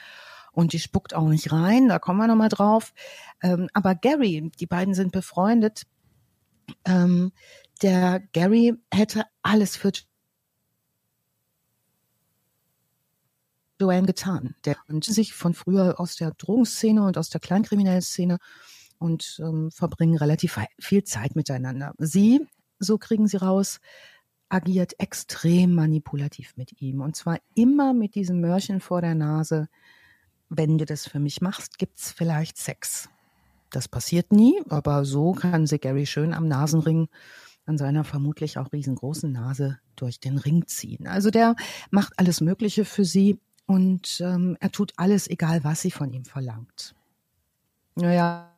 [0.53, 2.93] Und die spuckt auch nicht rein, da kommen wir nochmal drauf.
[3.43, 5.85] Ähm, aber Gary, die beiden sind befreundet.
[6.85, 7.33] Ähm,
[7.81, 9.93] der Gary hätte alles für
[13.81, 14.55] Joanne getan.
[14.65, 18.38] Der und sich von früher aus der Drogenszene und aus der kleinkriminellen Szene
[18.99, 21.93] und ähm, verbringen relativ viel Zeit miteinander.
[21.99, 22.47] Sie,
[22.79, 23.81] so kriegen sie raus,
[24.49, 27.01] agiert extrem manipulativ mit ihm.
[27.01, 29.69] Und zwar immer mit diesem Mörchen vor der Nase.
[30.55, 33.09] Wenn du das für mich machst, gibt's vielleicht Sex.
[33.71, 37.09] Das passiert nie, aber so kann sie Gary schön am Nasenring
[37.65, 41.07] an seiner vermutlich auch riesengroßen Nase durch den Ring ziehen.
[41.07, 41.57] Also der
[41.91, 46.27] macht alles Mögliche für sie und ähm, er tut alles, egal was sie von ihm
[46.27, 46.95] verlangt.
[47.95, 48.51] Naja,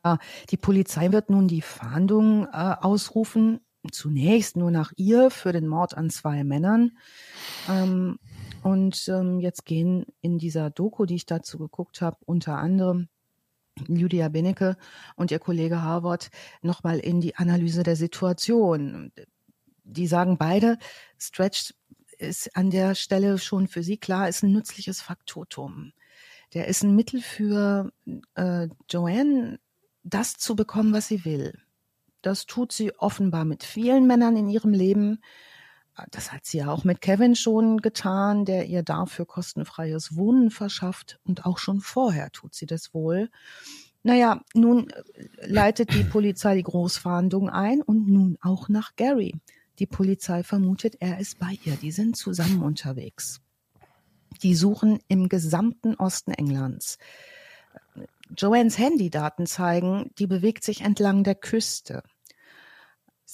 [0.50, 3.60] die Polizei wird nun die Fahndung äh, ausrufen,
[3.92, 6.98] zunächst nur nach ihr für den Mord an zwei Männern.
[7.68, 8.18] Ähm,
[8.64, 13.08] und ähm, jetzt gehen in dieser Doku, die ich dazu geguckt habe, unter anderem
[13.86, 14.78] Lydia Benecke
[15.16, 16.30] und ihr Kollege Harvard
[16.62, 19.12] nochmal in die Analyse der Situation.
[19.82, 20.78] Die sagen beide,
[21.18, 21.74] Stretch
[22.16, 25.92] ist an der Stelle schon für sie klar, ist ein nützliches Faktotum.
[26.54, 27.92] Der ist ein Mittel für
[28.34, 29.60] äh, Joanne,
[30.04, 31.52] das zu bekommen, was sie will.
[32.22, 35.20] Das tut sie offenbar mit vielen Männern in ihrem Leben.
[36.10, 41.20] Das hat sie ja auch mit Kevin schon getan, der ihr dafür kostenfreies Wohnen verschafft.
[41.24, 43.30] Und auch schon vorher tut sie das wohl.
[44.02, 49.34] Naja, nun äh, leitet die Polizei die Großfahndung ein und nun auch nach Gary.
[49.78, 51.76] Die Polizei vermutet, er ist bei ihr.
[51.76, 53.40] Die sind zusammen unterwegs.
[54.42, 56.98] Die suchen im gesamten Osten Englands.
[58.36, 62.02] Joannes Handydaten zeigen, die bewegt sich entlang der Küste.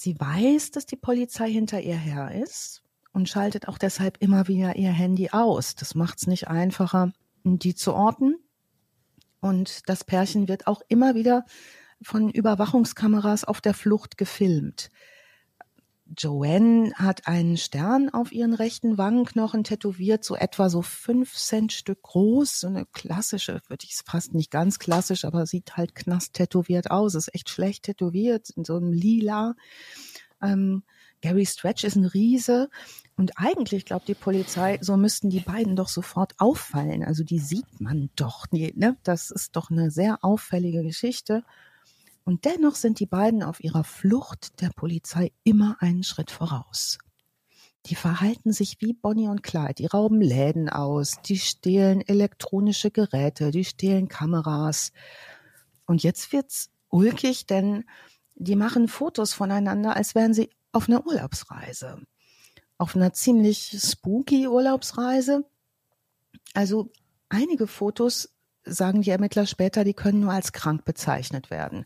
[0.03, 2.81] Sie weiß, dass die Polizei hinter ihr her ist
[3.13, 5.75] und schaltet auch deshalb immer wieder ihr Handy aus.
[5.75, 8.35] Das macht es nicht einfacher, die zu orten.
[9.41, 11.45] Und das Pärchen wird auch immer wieder
[12.01, 14.89] von Überwachungskameras auf der Flucht gefilmt.
[16.17, 22.01] Joanne hat einen Stern auf ihren rechten Wangenknochen tätowiert, so etwa so fünf Cent Stück
[22.01, 26.91] groß, so eine klassische, würde ich fast nicht ganz klassisch, aber sieht halt knast tätowiert
[26.91, 29.55] aus, ist echt schlecht tätowiert, in so einem Lila.
[30.41, 30.83] Ähm,
[31.21, 32.69] Gary Stretch ist ein Riese
[33.15, 37.03] und eigentlich glaubt die Polizei, so müssten die beiden doch sofort auffallen.
[37.03, 38.97] Also die sieht man doch, ne?
[39.03, 41.43] Das ist doch eine sehr auffällige Geschichte.
[42.23, 46.97] Und dennoch sind die beiden auf ihrer Flucht der Polizei immer einen Schritt voraus.
[47.87, 49.73] Die verhalten sich wie Bonnie und Clyde.
[49.73, 54.91] Die rauben Läden aus, die stehlen elektronische Geräte, die stehlen Kameras.
[55.85, 57.85] Und jetzt wird's ulkig, denn
[58.35, 62.01] die machen Fotos voneinander, als wären sie auf einer Urlaubsreise.
[62.77, 65.43] Auf einer ziemlich spooky Urlaubsreise.
[66.53, 66.91] Also
[67.29, 68.29] einige Fotos
[68.63, 71.85] sagen die Ermittler später, die können nur als krank bezeichnet werden.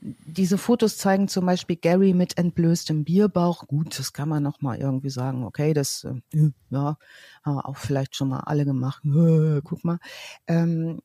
[0.00, 3.66] Diese Fotos zeigen zum Beispiel Gary mit entblößtem Bierbauch.
[3.66, 5.44] Gut, das kann man noch mal irgendwie sagen.
[5.44, 6.96] Okay, das äh, ja
[7.42, 9.02] haben wir auch vielleicht schon mal alle gemacht.
[9.64, 9.98] Guck mal.
[10.46, 11.00] Ähm,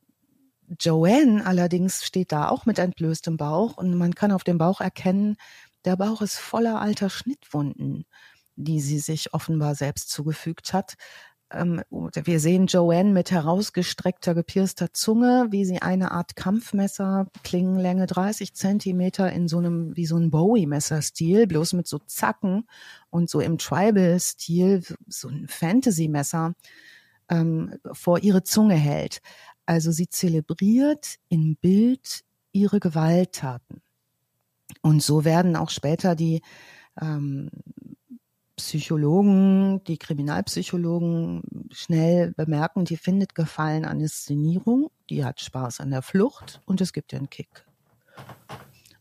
[0.80, 5.38] Joanne allerdings steht da auch mit entblößtem Bauch und man kann auf dem Bauch erkennen,
[5.86, 8.06] der Bauch ist voller alter Schnittwunden,
[8.56, 10.96] die sie sich offenbar selbst zugefügt hat
[11.56, 18.54] ähm, wir sehen Joanne mit herausgestreckter, gepierster Zunge, wie sie eine Art Kampfmesser, Klingenlänge 30
[18.54, 22.68] Zentimeter in so einem, wie so ein Bowie-Messer-Stil, bloß mit so Zacken
[23.10, 26.54] und so im Tribal-Stil, so ein Fantasy-Messer,
[27.30, 29.22] ähm, vor ihre Zunge hält.
[29.66, 33.82] Also sie zelebriert im Bild ihre Gewalttaten.
[34.82, 36.42] Und so werden auch später die
[37.02, 37.50] ähm,
[38.56, 46.02] Psychologen, die Kriminalpsychologen schnell bemerken, die findet Gefallen an Inszenierung, die hat Spaß an der
[46.02, 47.66] Flucht und es gibt ihr einen Kick.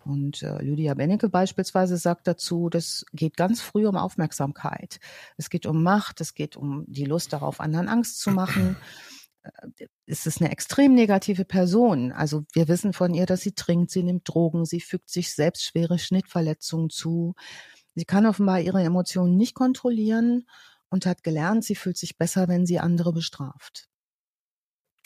[0.04, 4.98] Und äh, Lydia Bennecke beispielsweise sagt dazu, das geht ganz früh um Aufmerksamkeit.
[5.36, 8.76] Es geht um Macht, es geht um die Lust darauf, anderen Angst zu machen.
[9.42, 12.12] Äh, es ist eine extrem negative Person.
[12.12, 15.64] Also wir wissen von ihr, dass sie trinkt, sie nimmt Drogen, sie fügt sich selbst
[15.64, 17.34] schwere Schnittverletzungen zu.
[17.94, 20.46] Sie kann offenbar ihre Emotionen nicht kontrollieren
[20.88, 23.88] und hat gelernt, sie fühlt sich besser, wenn sie andere bestraft.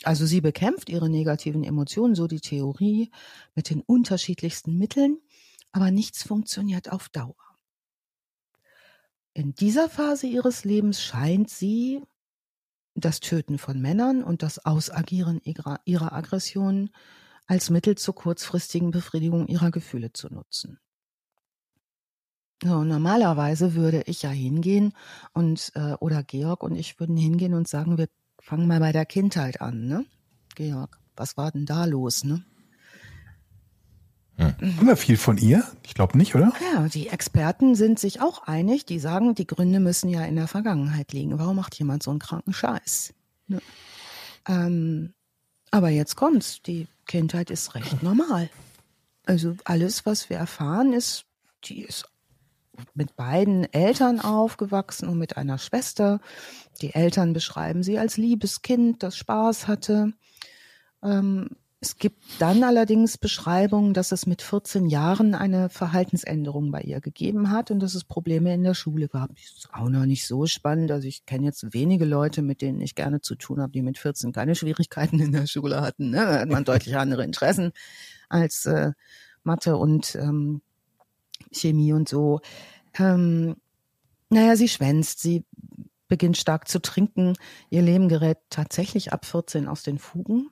[0.03, 3.11] Also sie bekämpft ihre negativen Emotionen, so die Theorie,
[3.53, 5.19] mit den unterschiedlichsten Mitteln,
[5.71, 7.35] aber nichts funktioniert auf Dauer.
[9.33, 12.01] In dieser Phase ihres Lebens scheint sie
[12.95, 16.89] das Töten von Männern und das Ausagieren ihrer, Aggressionen
[17.47, 20.79] als Mittel zur kurzfristigen Befriedigung ihrer Gefühle zu nutzen.
[22.61, 24.93] So, normalerweise würde ich ja hingehen
[25.33, 28.07] und äh, oder Georg und ich würden hingehen und sagen, wir
[28.39, 30.05] fangen mal bei der Kindheit an, ne?
[30.55, 32.43] Georg, was war denn da los, ne?
[34.39, 34.77] Hm.
[34.77, 35.63] Haben wir viel von ihr?
[35.85, 36.53] Ich glaube nicht, oder?
[36.73, 38.85] Ja, die Experten sind sich auch einig.
[38.85, 41.37] Die sagen, die Gründe müssen ja in der Vergangenheit liegen.
[41.37, 43.13] Warum macht jemand so einen kranken Scheiß?
[43.47, 43.61] Ne?
[44.47, 45.13] Ähm,
[45.71, 46.61] aber jetzt kommt's.
[46.61, 48.49] Die Kindheit ist recht normal.
[49.25, 51.25] Also alles, was wir erfahren, ist,
[51.65, 52.05] die ist
[52.93, 56.19] mit beiden Eltern aufgewachsen und mit einer Schwester.
[56.81, 60.13] Die Eltern beschreiben sie als liebes Kind, das Spaß hatte.
[61.03, 61.49] Ähm,
[61.81, 67.51] es gibt dann allerdings Beschreibungen, dass es mit 14 Jahren eine Verhaltensänderung bei ihr gegeben
[67.51, 69.29] hat und dass es Probleme in der Schule gab.
[69.29, 70.91] Das ist auch noch nicht so spannend.
[70.91, 73.97] Also ich kenne jetzt wenige Leute, mit denen ich gerne zu tun habe, die mit
[73.97, 76.09] 14 keine Schwierigkeiten in der Schule hatten.
[76.09, 76.17] Ne?
[76.17, 77.71] Da hat man deutlich andere Interessen
[78.27, 78.91] als äh,
[79.43, 80.61] Mathe und ähm,
[81.51, 82.41] Chemie und so.
[82.97, 83.55] Ähm,
[84.29, 85.45] naja, sie schwänzt, sie
[86.07, 87.35] beginnt stark zu trinken.
[87.69, 90.49] Ihr Leben gerät tatsächlich ab 14 aus den Fugen.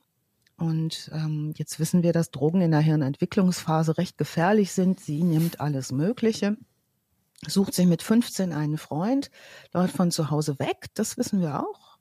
[0.58, 5.00] Und ähm, jetzt wissen wir, dass Drogen in der Hirnentwicklungsphase recht gefährlich sind.
[5.00, 6.58] Sie nimmt alles Mögliche,
[7.46, 9.30] sucht sich mit 15 einen Freund,
[9.72, 12.00] läuft von zu Hause weg, das wissen wir auch.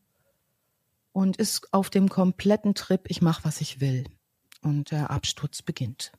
[1.12, 4.04] Und ist auf dem kompletten Trip, ich mache, was ich will.
[4.62, 6.12] Und der Absturz beginnt.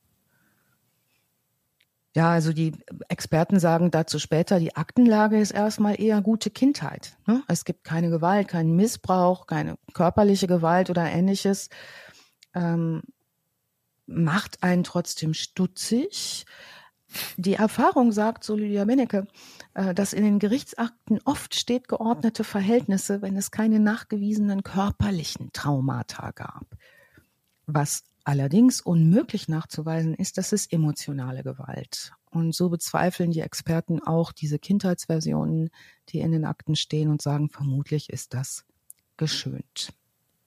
[2.18, 2.72] Ja, also die
[3.10, 7.16] Experten sagen dazu später, die Aktenlage ist erstmal eher gute Kindheit.
[7.28, 7.44] Ne?
[7.48, 11.70] Es gibt keine Gewalt, keinen Missbrauch, keine körperliche Gewalt oder ähnliches
[12.56, 13.04] ähm,
[14.08, 16.48] macht einen trotzdem stutzig.
[17.36, 19.28] Die Erfahrung sagt, so Lydia Mennecke,
[19.76, 26.32] äh, dass in den Gerichtsakten oft steht geordnete Verhältnisse, wenn es keine nachgewiesenen körperlichen Traumata
[26.32, 26.66] gab.
[27.68, 32.14] Was allerdings unmöglich nachzuweisen ist, das ist emotionale Gewalt.
[32.30, 35.70] Und so bezweifeln die Experten auch diese Kindheitsversionen,
[36.10, 38.66] die in den Akten stehen und sagen, vermutlich ist das
[39.18, 39.94] geschönt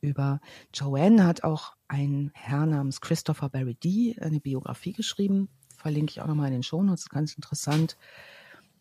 [0.01, 0.41] über
[0.73, 4.17] Joanne hat auch ein Herr namens Christopher Barry D.
[4.21, 5.49] eine Biografie geschrieben.
[5.77, 7.97] Verlinke ich auch nochmal in den Shownotes, ganz interessant.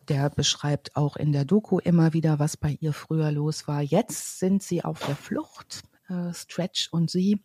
[0.07, 3.81] Der beschreibt auch in der Doku immer wieder, was bei ihr früher los war.
[3.81, 7.43] Jetzt sind sie auf der Flucht, äh, Stretch und sie.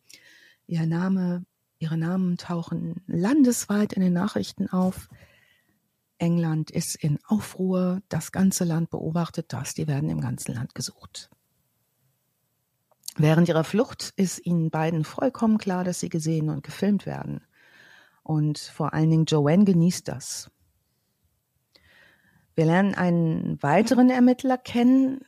[0.67, 1.45] Ihr Name,
[1.79, 5.09] ihre Namen tauchen landesweit in den Nachrichten auf.
[6.19, 11.31] England ist in Aufruhr, das ganze Land beobachtet das, die werden im ganzen Land gesucht.
[13.17, 17.43] Während ihrer Flucht ist ihnen beiden vollkommen klar, dass sie gesehen und gefilmt werden.
[18.23, 20.51] Und vor allen Dingen Joanne genießt das.
[22.55, 25.21] Wir lernen einen weiteren Ermittler kennen,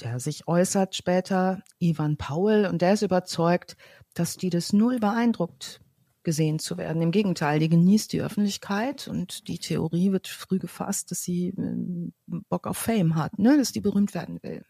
[0.00, 3.76] der sich äußert später, Ivan Powell, und der ist überzeugt,
[4.18, 5.80] dass die das null beeindruckt,
[6.22, 7.02] gesehen zu werden.
[7.02, 12.10] Im Gegenteil, die genießt die Öffentlichkeit und die Theorie wird früh gefasst, dass sie äh,
[12.48, 13.56] Bock auf Fame hat, ne?
[13.56, 14.64] dass die berühmt werden will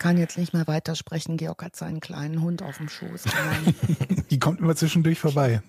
[0.00, 1.36] kann jetzt nicht mehr weitersprechen.
[1.36, 3.24] Georg hat seinen kleinen Hund auf dem Schoß.
[4.30, 5.62] die kommt immer zwischendurch vorbei.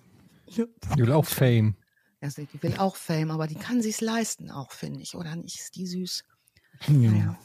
[0.48, 1.76] Die will auch Fame.
[2.22, 5.16] Ja, die will auch Fame, aber die kann sich's leisten auch, finde ich.
[5.16, 5.60] Oder nicht?
[5.60, 6.24] Ist die süß?
[6.88, 7.12] Ja.
[7.12, 7.40] Naja.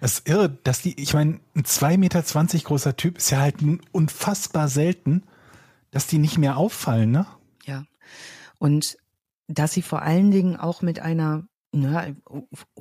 [0.00, 3.56] Es ist irre, dass die, ich meine, ein 2,20 Meter großer Typ ist ja halt
[3.92, 5.22] unfassbar selten,
[5.90, 7.26] dass die nicht mehr auffallen, ne?
[7.64, 7.84] Ja.
[8.58, 8.98] Und
[9.46, 11.44] dass sie vor allen Dingen auch mit einer
[11.76, 12.06] na,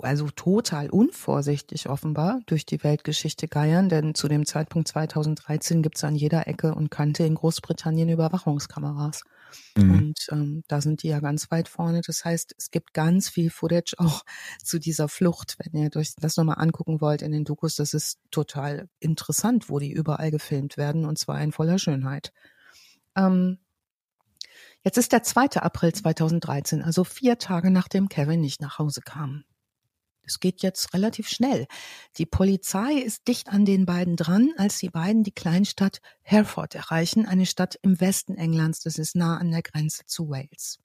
[0.01, 6.03] also total unvorsichtig offenbar durch die Weltgeschichte geiern, denn zu dem Zeitpunkt 2013 gibt es
[6.03, 9.23] an jeder Ecke und Kante in Großbritannien Überwachungskameras.
[9.75, 9.91] Mhm.
[9.91, 12.01] Und ähm, da sind die ja ganz weit vorne.
[12.05, 14.23] Das heißt, es gibt ganz viel Footage auch
[14.63, 15.57] zu dieser Flucht.
[15.57, 19.79] Wenn ihr euch das nochmal angucken wollt in den Dokus, das ist total interessant, wo
[19.79, 22.31] die überall gefilmt werden und zwar in voller Schönheit.
[23.15, 23.57] Ähm,
[24.83, 25.61] Jetzt ist der 2.
[25.61, 29.45] April 2013, also vier Tage nachdem Kevin nicht nach Hause kam.
[30.25, 31.67] Es geht jetzt relativ schnell.
[32.17, 37.25] Die Polizei ist dicht an den beiden dran, als die beiden die Kleinstadt Hereford erreichen,
[37.25, 38.81] eine Stadt im Westen Englands.
[38.81, 40.79] Das ist nah an der Grenze zu Wales.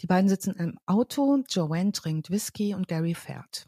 [0.00, 3.66] Die beiden sitzen im Auto, Joanne trinkt Whisky und Gary fährt.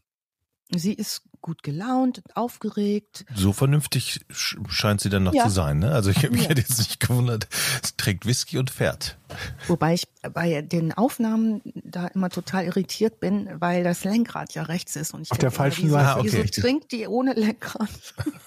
[0.75, 3.27] Sie ist gut gelaunt und aufgeregt.
[3.35, 5.45] So vernünftig sch- scheint sie dann noch Ja.
[5.45, 5.93] zu sein, ne?
[5.93, 6.49] Also ich mich Ja.
[6.49, 7.47] hätte jetzt nicht gewundert.
[7.83, 9.19] Sie trägt Whisky und fährt.
[9.67, 14.97] Wobei ich bei den Aufnahmen da immer total irritiert bin, weil das Lenkrad ja rechts
[14.97, 15.13] ist.
[15.13, 16.09] Und ich Auf der falschen wieso, Seite.
[16.09, 16.31] Ah, okay.
[16.33, 17.91] Wieso trinkt die ohne Lenkrad?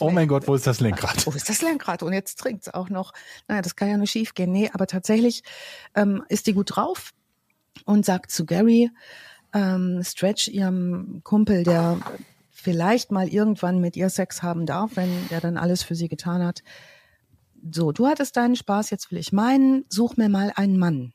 [0.00, 1.26] Oh mein Gott, wo ist das Lenkrad?
[1.26, 2.02] Wo ist das Lenkrad?
[2.02, 3.12] Und jetzt trinkt es auch noch.
[3.46, 4.50] Naja, das kann ja nur schief gehen.
[4.52, 5.42] Nee, aber tatsächlich
[5.94, 7.10] ähm, ist die gut drauf
[7.84, 8.90] und sagt zu Gary,
[9.52, 11.98] ähm, Stretch, ihrem Kumpel, der
[12.50, 16.44] vielleicht mal irgendwann mit ihr Sex haben darf, wenn der dann alles für sie getan
[16.44, 16.62] hat.
[17.70, 21.12] So, du hattest deinen Spaß, jetzt will ich meinen, such mir mal einen Mann.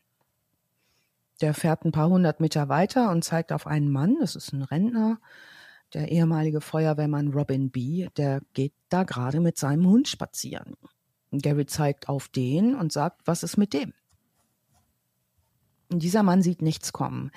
[1.41, 4.61] Der fährt ein paar hundert Meter weiter und zeigt auf einen Mann, das ist ein
[4.61, 5.19] Rentner,
[5.93, 10.75] der ehemalige Feuerwehrmann Robin B., der geht da gerade mit seinem Hund spazieren.
[11.31, 13.93] Gary zeigt auf den und sagt, was ist mit dem?
[15.91, 17.31] Und dieser Mann sieht nichts kommen.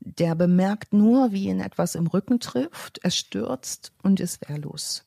[0.00, 5.04] Der bemerkt nur, wie ihn etwas im Rücken trifft, er stürzt und ist wehrlos.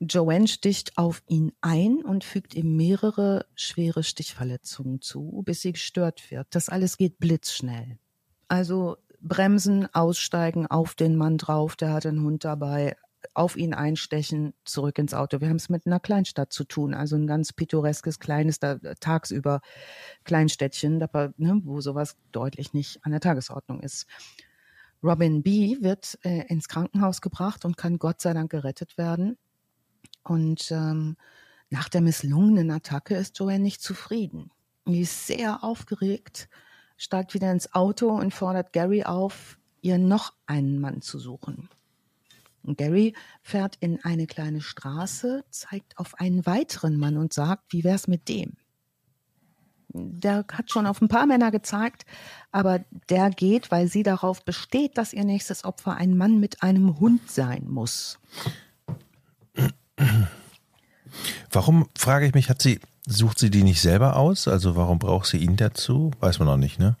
[0.00, 6.30] Joanne sticht auf ihn ein und fügt ihm mehrere schwere Stichverletzungen zu, bis sie gestört
[6.30, 6.46] wird.
[6.50, 7.98] Das alles geht blitzschnell.
[8.48, 12.96] Also bremsen, aussteigen, auf den Mann drauf, der hat einen Hund dabei,
[13.34, 15.40] auf ihn einstechen, zurück ins Auto.
[15.40, 19.60] Wir haben es mit einer Kleinstadt zu tun, also ein ganz pittoreskes, kleines, da, tagsüber
[20.24, 24.06] Kleinstädtchen, da, ne, wo sowas deutlich nicht an der Tagesordnung ist.
[25.02, 25.78] Robin B.
[25.80, 29.38] wird äh, ins Krankenhaus gebracht und kann Gott sei Dank gerettet werden.
[30.22, 31.16] Und ähm,
[31.70, 34.50] nach der misslungenen Attacke ist Joanne nicht zufrieden.
[34.86, 36.48] Die ist sehr aufgeregt,
[36.96, 41.70] steigt wieder ins Auto und fordert Gary auf, ihr noch einen Mann zu suchen.
[42.64, 48.06] Gary fährt in eine kleine Straße, zeigt auf einen weiteren Mann und sagt, wie wär's
[48.06, 48.52] mit dem?
[49.92, 52.04] Der hat schon auf ein paar Männer gezeigt,
[52.52, 57.00] aber der geht, weil sie darauf besteht, dass ihr nächstes Opfer ein Mann mit einem
[57.00, 58.18] Hund sein muss.
[61.50, 64.46] Warum, frage ich mich, hat sie, sucht sie die nicht selber aus?
[64.46, 66.12] Also warum braucht sie ihn dazu?
[66.20, 66.96] Weiß man noch nicht, ne?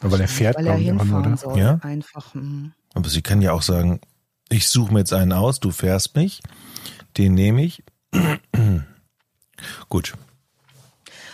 [0.00, 1.54] Weil er fährt, weil er glaube ich, einfach nur, hinfahren oder?
[1.54, 1.58] soll.
[1.58, 1.78] Ja?
[1.82, 2.34] Einfach.
[2.34, 2.72] hm.
[2.94, 4.00] Aber sie kann ja auch sagen,
[4.48, 6.40] ich suche mir jetzt einen aus, du fährst mich,
[7.16, 7.82] den nehme ich.
[9.88, 10.14] Gut.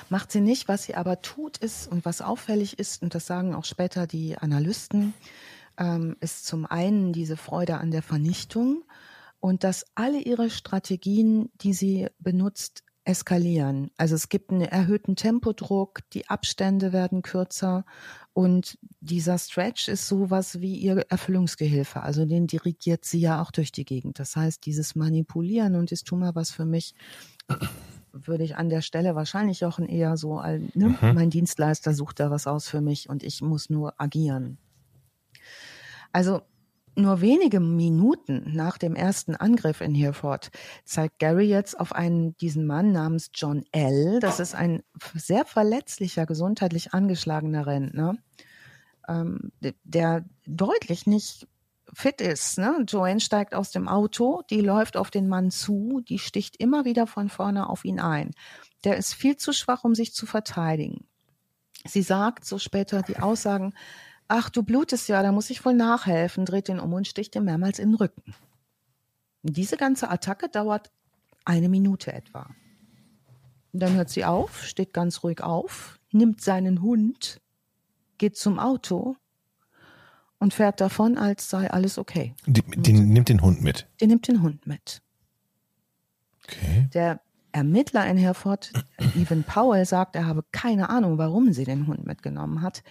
[0.09, 0.69] Macht sie nicht.
[0.69, 4.37] Was sie aber tut ist und was auffällig ist, und das sagen auch später die
[4.37, 5.15] Analysten,
[5.79, 8.85] ähm, ist zum einen diese Freude an der Vernichtung
[9.41, 13.91] und dass alle ihre Strategien, die sie benutzt, eskalieren.
[13.97, 17.85] Also es gibt einen erhöhten Tempodruck, die Abstände werden kürzer
[18.35, 22.03] und dieser Stretch ist sowas wie ihr Erfüllungsgehilfe.
[22.03, 24.19] Also den dirigiert sie ja auch durch die Gegend.
[24.19, 26.95] Das heißt, dieses Manipulieren und ist tu mal was für mich,
[28.13, 30.97] würde ich an der Stelle wahrscheinlich auch eher so, ne?
[31.01, 34.59] mein Dienstleister sucht da was aus für mich und ich muss nur agieren.
[36.13, 36.43] Also
[36.95, 40.51] nur wenige Minuten nach dem ersten Angriff in Hereford
[40.85, 44.21] zeigt Gary jetzt auf einen, diesen Mann namens John L.
[44.21, 44.83] Das ist ein
[45.15, 48.17] sehr verletzlicher, gesundheitlich angeschlagener Rentner,
[49.09, 49.53] ähm,
[49.85, 51.49] der deutlich nicht
[51.93, 52.59] fit ist.
[52.59, 52.85] Ne?
[52.87, 57.07] Joanne steigt aus dem Auto, die läuft auf den Mann zu, die sticht immer wieder
[57.07, 58.33] von vorne auf ihn ein.
[58.85, 61.07] Der ist viel zu schwach, um sich zu verteidigen.
[61.85, 63.75] Sie sagt so später die Aussagen,
[64.33, 67.45] ach, du blutest ja, da muss ich wohl nachhelfen, dreht ihn um und sticht ihm
[67.45, 68.35] mehrmals in den Rücken.
[69.43, 70.91] Diese ganze Attacke dauert
[71.45, 72.49] eine Minute etwa.
[73.73, 77.43] Dann hört sie auf, steht ganz ruhig auf, nimmt seinen Hund,
[78.17, 79.17] geht zum Auto
[80.39, 82.35] und fährt davon, als sei alles okay.
[82.47, 83.87] Die, die nimmt den Hund mit.
[84.01, 85.03] Die nimmt den Hund mit.
[86.45, 86.89] Okay.
[86.95, 87.21] Der
[87.53, 88.73] Ermittler in Herford,
[89.15, 92.83] Evan Powell, sagt, er habe keine Ahnung, warum sie den Hund mitgenommen hat.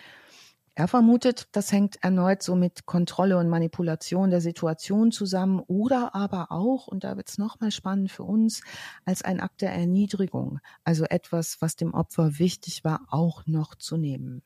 [0.74, 6.52] Er vermutet, das hängt erneut so mit Kontrolle und Manipulation der Situation zusammen oder aber
[6.52, 8.62] auch, und da wird es nochmal spannend für uns,
[9.04, 13.98] als ein Akt der Erniedrigung, also etwas, was dem Opfer wichtig war, auch noch zu
[13.98, 14.44] nehmen.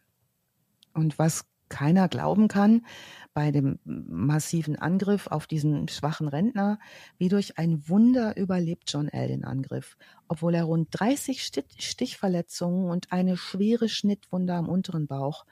[0.93, 2.85] Und was keiner glauben kann
[3.33, 6.79] bei dem massiven Angriff auf diesen schwachen Rentner,
[7.17, 9.27] wie durch ein Wunder überlebt John L.
[9.27, 9.97] den Angriff,
[10.27, 15.45] obwohl er rund 30 Stich- Stichverletzungen und eine schwere Schnittwunde am unteren Bauch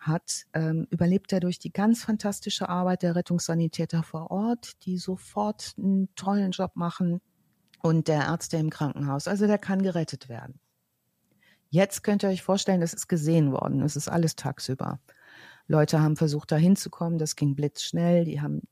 [0.00, 5.74] hat, ähm, überlebt er durch die ganz fantastische Arbeit der Rettungssanitäter vor Ort, die sofort
[5.78, 7.20] einen tollen Job machen
[7.82, 9.28] und der Ärzte im Krankenhaus.
[9.28, 10.58] Also der kann gerettet werden.
[11.68, 13.82] Jetzt könnt ihr euch vorstellen, das ist gesehen worden.
[13.82, 14.98] Es ist alles tagsüber.
[15.68, 17.18] Leute haben versucht, da hinzukommen.
[17.18, 18.24] Das ging blitzschnell.
[18.24, 18.62] Die haben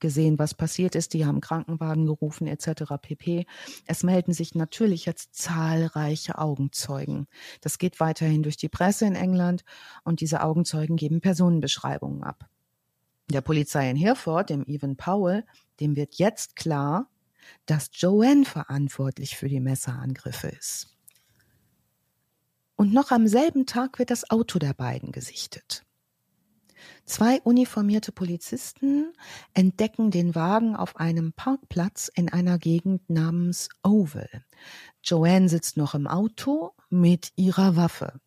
[0.00, 1.14] gesehen, was passiert ist.
[1.14, 2.94] Die haben Krankenwagen gerufen etc.
[3.00, 3.46] pp.
[3.86, 7.26] Es melden sich natürlich jetzt zahlreiche Augenzeugen.
[7.60, 9.64] Das geht weiterhin durch die Presse in England
[10.04, 12.48] und diese Augenzeugen geben Personenbeschreibungen ab.
[13.30, 15.44] Der Polizei in Hereford, dem Evan Powell,
[15.78, 17.08] dem wird jetzt klar,
[17.66, 20.96] dass Joanne verantwortlich für die Messerangriffe ist.
[22.76, 25.84] Und noch am selben Tag wird das Auto der beiden gesichtet.
[27.04, 29.12] Zwei uniformierte Polizisten
[29.54, 34.28] entdecken den Wagen auf einem Parkplatz in einer Gegend namens Oval.
[35.02, 38.20] Joanne sitzt noch im Auto mit ihrer Waffe.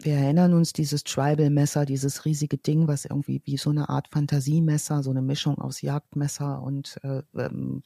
[0.00, 5.02] Wir erinnern uns dieses Tribal-Messer, dieses riesige Ding, was irgendwie wie so eine Art Fantasiemesser,
[5.02, 7.82] so eine Mischung aus Jagdmesser und, äh, ähm,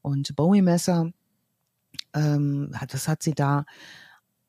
[0.00, 1.10] und Bowie-Messer.
[2.14, 3.64] Ähm, das hat sie da.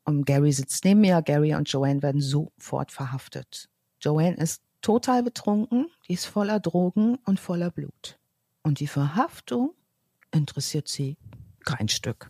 [0.04, 1.24] Und Gary sitzt neben mir.
[1.24, 3.68] Gary und Joanne werden sofort verhaftet.
[4.00, 8.20] Joanne ist total betrunken, die ist voller Drogen und voller Blut.
[8.64, 9.74] Und die Verhaftung
[10.32, 11.18] interessiert sie
[11.64, 12.28] kein Stück.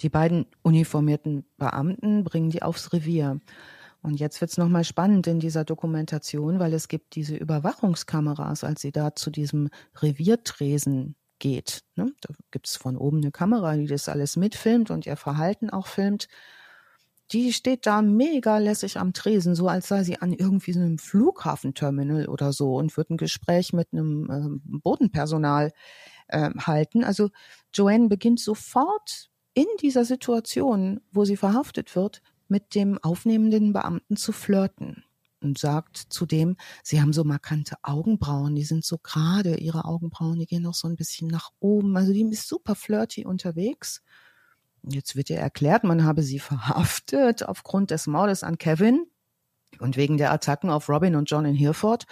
[0.00, 3.40] Die beiden uniformierten Beamten bringen die aufs Revier.
[4.02, 8.80] Und jetzt wird's noch mal spannend in dieser Dokumentation, weil es gibt diese Überwachungskameras, als
[8.80, 9.70] sie da zu diesem
[10.00, 11.84] Reviertresen geht.
[11.94, 12.12] Ne?
[12.20, 16.26] Da gibt's von oben eine Kamera, die das alles mitfilmt und ihr Verhalten auch filmt
[17.32, 20.98] die steht da mega lässig am Tresen, so als sei sie an irgendwie so einem
[20.98, 25.72] Flughafenterminal oder so und wird ein Gespräch mit einem äh, Bodenpersonal
[26.28, 27.04] äh, halten.
[27.04, 27.30] Also
[27.72, 34.32] Joanne beginnt sofort in dieser Situation, wo sie verhaftet wird, mit dem aufnehmenden Beamten zu
[34.32, 35.04] flirten
[35.40, 40.46] und sagt zudem, sie haben so markante Augenbrauen, die sind so gerade, ihre Augenbrauen, die
[40.46, 41.96] gehen noch so ein bisschen nach oben.
[41.96, 44.02] Also die ist super flirty unterwegs.
[44.82, 49.06] Jetzt wird ihr erklärt, man habe sie verhaftet aufgrund des Mordes an Kevin
[49.78, 52.04] und wegen der Attacken auf Robin und John in Hereford.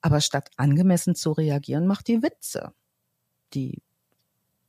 [0.00, 2.72] Aber statt angemessen zu reagieren, macht die Witze.
[3.54, 3.82] Die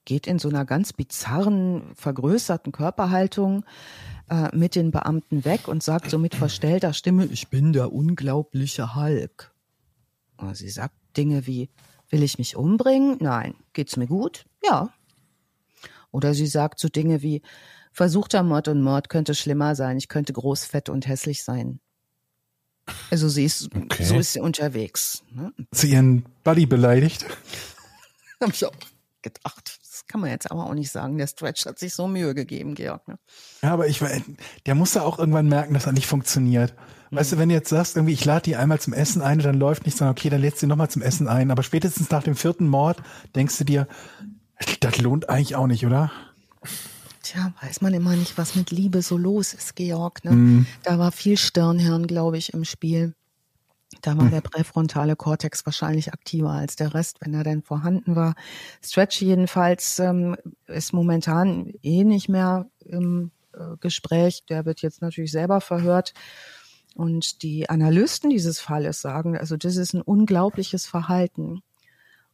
[0.05, 3.65] geht in so einer ganz bizarren, vergrößerten Körperhaltung
[4.29, 8.95] äh, mit den Beamten weg und sagt so mit verstellter Stimme, ich bin der unglaubliche
[8.95, 9.53] Hulk.
[10.53, 11.69] Sie sagt Dinge wie,
[12.09, 13.17] will ich mich umbringen?
[13.19, 13.55] Nein.
[13.73, 14.45] Geht's mir gut?
[14.63, 14.89] Ja.
[16.11, 17.41] Oder sie sagt so Dinge wie,
[17.91, 21.79] versuchter Mord und Mord könnte schlimmer sein, ich könnte groß, fett und hässlich sein.
[23.11, 24.03] Also sie ist, okay.
[24.03, 25.23] so ist sie unterwegs.
[25.31, 25.53] Ne?
[25.71, 27.25] Sie ihren Buddy beleidigt?
[28.41, 28.73] Hab ich auch
[29.21, 29.79] gedacht.
[29.81, 31.17] Das kann man jetzt aber auch nicht sagen.
[31.17, 33.07] Der Stretch hat sich so Mühe gegeben, Georg.
[33.07, 33.17] Ne?
[33.61, 34.01] Ja, aber ich,
[34.65, 36.73] der muss da auch irgendwann merken, dass er nicht funktioniert.
[37.11, 37.35] Weißt mhm.
[37.35, 39.85] du, wenn du jetzt sagst, irgendwie, ich lade die einmal zum Essen ein, dann läuft
[39.85, 41.51] nicht, sondern okay, dann lädst du die nochmal zum Essen ein.
[41.51, 43.01] Aber spätestens nach dem vierten Mord
[43.35, 43.87] denkst du dir,
[44.79, 46.11] das lohnt eigentlich auch nicht, oder?
[47.21, 50.23] Tja, weiß man immer nicht, was mit Liebe so los ist, Georg.
[50.23, 50.31] Ne?
[50.31, 50.67] Mm.
[50.83, 53.13] Da war viel Stirnhirn, glaube ich, im Spiel.
[54.01, 54.31] Da war mm.
[54.31, 58.35] der präfrontale Kortex wahrscheinlich aktiver als der Rest, wenn er denn vorhanden war.
[58.81, 60.37] Stretch jedenfalls ähm,
[60.67, 64.45] ist momentan eh nicht mehr im äh, Gespräch.
[64.49, 66.13] Der wird jetzt natürlich selber verhört.
[66.95, 71.61] Und die Analysten dieses Falles sagen, also das ist ein unglaubliches Verhalten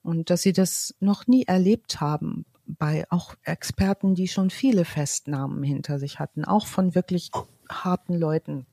[0.03, 5.63] und dass sie das noch nie erlebt haben bei auch Experten, die schon viele Festnahmen
[5.63, 7.31] hinter sich hatten, auch von wirklich
[7.69, 8.65] harten Leuten.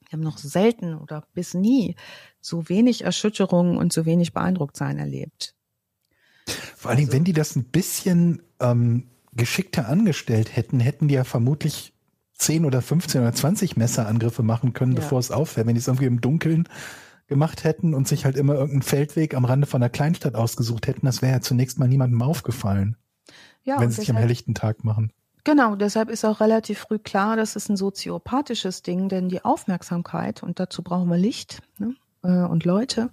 [0.00, 1.96] Die haben noch selten oder bis nie
[2.40, 5.54] so wenig Erschütterungen und so wenig beeindruckt sein erlebt.
[6.76, 11.14] Vor allen Dingen, also, wenn die das ein bisschen ähm, geschickter angestellt hätten, hätten die
[11.14, 11.94] ja vermutlich
[12.34, 15.00] 10 oder 15 oder 20 Messerangriffe machen können, ja.
[15.00, 15.66] bevor es auffällt.
[15.66, 16.68] Wenn die es irgendwie im Dunkeln
[17.26, 21.06] gemacht hätten und sich halt immer irgendeinen Feldweg am Rande von der Kleinstadt ausgesucht hätten,
[21.06, 22.96] das wäre ja zunächst mal niemandem aufgefallen.
[23.64, 25.12] Ja, wenn sie sich am helllichten Tag machen.
[25.44, 30.42] Genau, deshalb ist auch relativ früh klar, das ist ein soziopathisches Ding, denn die Aufmerksamkeit,
[30.42, 33.10] und dazu brauchen wir Licht ne, äh, und Leute,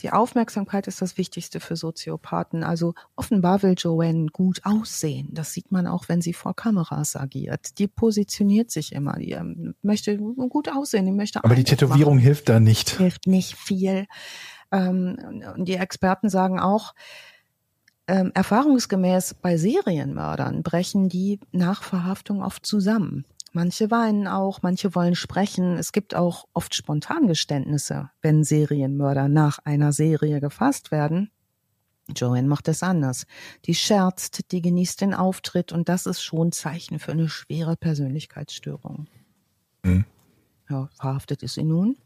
[0.00, 2.62] die Aufmerksamkeit ist das Wichtigste für Soziopathen.
[2.62, 5.28] Also offenbar will Joanne gut aussehen.
[5.32, 7.78] Das sieht man auch, wenn sie vor Kameras agiert.
[7.78, 9.14] Die positioniert sich immer.
[9.14, 11.06] Die ähm, möchte gut aussehen.
[11.06, 12.24] Die möchte Aber die Tätowierung machen.
[12.24, 12.90] hilft da nicht.
[12.90, 14.06] Hilft nicht viel.
[14.70, 15.16] Ähm,
[15.56, 16.94] und die Experten sagen auch,
[18.06, 23.26] ähm, erfahrungsgemäß bei Serienmördern brechen die nach Verhaftung oft zusammen.
[23.58, 25.78] Manche weinen auch, manche wollen sprechen.
[25.78, 31.32] Es gibt auch oft Spontangeständnisse, wenn Serienmörder nach einer Serie gefasst werden.
[32.14, 33.26] Joanne macht es anders.
[33.64, 39.08] Die scherzt, die genießt den Auftritt und das ist schon Zeichen für eine schwere Persönlichkeitsstörung.
[39.82, 40.04] Mhm.
[40.70, 41.96] Ja, verhaftet ist sie nun.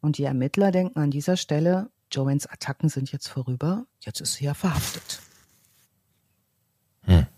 [0.00, 4.46] Und die Ermittler denken an dieser Stelle, Joannes Attacken sind jetzt vorüber, jetzt ist sie
[4.46, 5.20] ja verhaftet.
[7.06, 7.28] Mhm.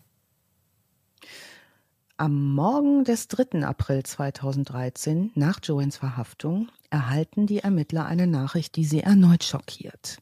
[2.21, 3.65] Am Morgen des 3.
[3.65, 10.19] April 2013, nach Joannes Verhaftung, erhalten die Ermittler eine Nachricht, die sie erneut schockiert.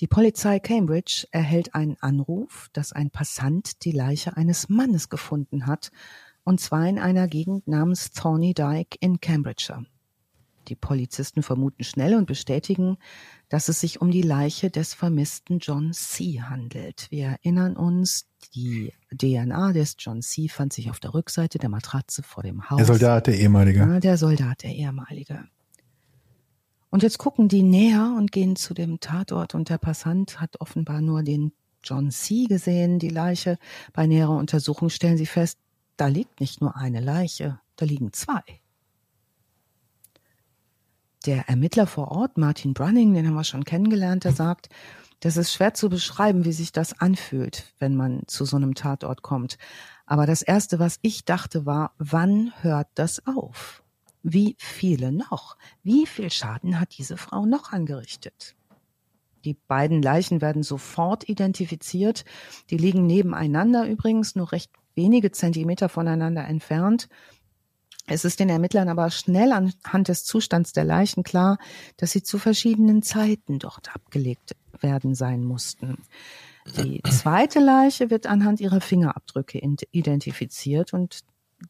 [0.00, 5.92] Die Polizei Cambridge erhält einen Anruf, dass ein Passant die Leiche eines Mannes gefunden hat,
[6.44, 9.84] und zwar in einer Gegend namens Thorny Dyke in Cambridgeshire.
[10.68, 12.96] Die Polizisten vermuten schnell und bestätigen,
[13.48, 16.40] dass es sich um die Leiche des vermissten John C.
[16.42, 17.06] handelt.
[17.10, 20.48] Wir erinnern uns, die DNA des John C.
[20.48, 22.78] fand sich auf der Rückseite der Matratze vor dem Haus.
[22.78, 23.80] Der Soldat, der ehemalige.
[23.80, 25.44] Ja, der Soldat, der ehemalige.
[26.90, 31.00] Und jetzt gucken die näher und gehen zu dem Tatort und der Passant hat offenbar
[31.00, 31.52] nur den
[31.82, 32.44] John C.
[32.44, 33.58] gesehen, die Leiche.
[33.92, 35.58] Bei näherer Untersuchung stellen sie fest,
[35.96, 38.42] da liegt nicht nur eine Leiche, da liegen zwei.
[41.26, 44.68] Der Ermittler vor Ort, Martin Brunning, den haben wir schon kennengelernt, der sagt,
[45.20, 49.22] das ist schwer zu beschreiben, wie sich das anfühlt, wenn man zu so einem Tatort
[49.22, 49.56] kommt.
[50.04, 53.82] Aber das Erste, was ich dachte, war, wann hört das auf?
[54.22, 55.56] Wie viele noch?
[55.82, 58.54] Wie viel Schaden hat diese Frau noch angerichtet?
[59.46, 62.26] Die beiden Leichen werden sofort identifiziert.
[62.68, 67.08] Die liegen nebeneinander übrigens, nur recht wenige Zentimeter voneinander entfernt.
[68.06, 71.58] Es ist den Ermittlern aber schnell anhand des Zustands der Leichen klar,
[71.96, 75.98] dass sie zu verschiedenen Zeiten dort abgelegt werden sein mussten.
[76.76, 81.20] Die zweite Leiche wird anhand ihrer Fingerabdrücke identifiziert und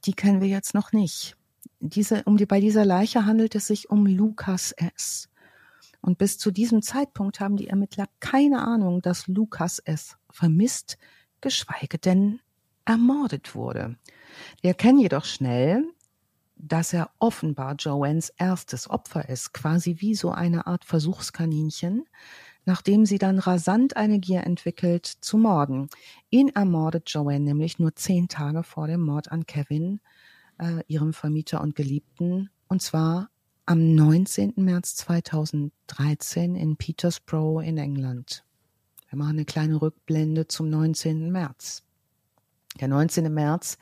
[0.05, 1.37] die kennen wir jetzt noch nicht.
[1.81, 5.29] Diese, um die, bei dieser Leiche handelt es sich um Lukas S.
[6.01, 10.17] Und bis zu diesem Zeitpunkt haben die Ermittler keine Ahnung, dass Lukas S.
[10.31, 10.99] vermisst,
[11.41, 12.41] geschweige denn
[12.85, 13.97] ermordet wurde.
[14.61, 15.85] Wir erkennen jedoch schnell,
[16.69, 22.07] dass er offenbar Joannes erstes Opfer ist, quasi wie so eine Art Versuchskaninchen,
[22.65, 25.89] nachdem sie dann rasant eine Gier entwickelt, zu morden.
[26.31, 30.01] Ihn ermordet Joanne nämlich nur zehn Tage vor dem Mord an Kevin,
[30.59, 33.29] äh, ihrem Vermieter und Geliebten, und zwar
[33.67, 34.55] am 19.
[34.57, 38.45] März 2013 in Petersborough in England.
[39.09, 41.31] Wir machen eine kleine Rückblende zum 19.
[41.31, 41.83] März.
[42.81, 43.33] Der 19.
[43.33, 43.79] März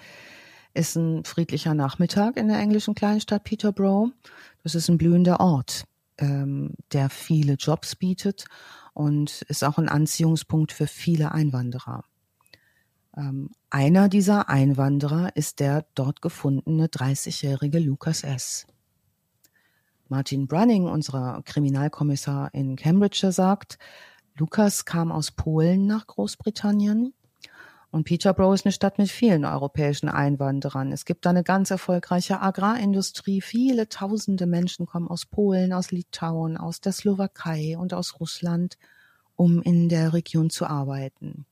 [0.75, 4.11] ist ein friedlicher Nachmittag in der englischen Kleinstadt Peterborough.
[4.63, 5.85] Das ist ein blühender Ort,
[6.19, 8.47] ähm, der viele Jobs bietet
[8.95, 12.05] und ist auch ein Anziehungspunkt für viele Einwanderer.
[13.17, 18.67] Ähm, einer dieser Einwanderer ist der dort gefundene 30-jährige Lukas S.
[20.09, 23.79] Martin Brunning, unser Kriminalkommissar in Cambridge, sagt,
[24.37, 27.15] Lukas kam aus Polen nach Großbritannien
[27.93, 30.93] und Peterborough ist eine Stadt mit vielen europäischen Einwanderern.
[30.93, 33.43] Es gibt da eine ganz erfolgreiche Agrarindustrie.
[33.43, 38.79] Viele tausende Menschen kommen aus Polen, aus Litauen, aus der Slowakei und aus Russland,
[39.37, 41.45] um in der Region zu arbeiten.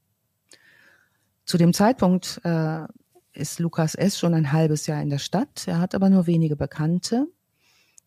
[1.45, 2.86] Zu dem Zeitpunkt äh,
[3.34, 4.18] ist Lukas S.
[4.18, 5.68] schon ein halbes Jahr in der Stadt.
[5.68, 7.26] Er hat aber nur wenige Bekannte.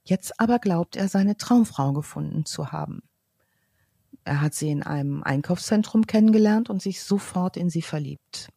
[0.05, 3.03] Jetzt aber glaubt er, seine Traumfrau gefunden zu haben.
[4.25, 8.49] Er hat sie in einem Einkaufszentrum kennengelernt und sich sofort in sie verliebt.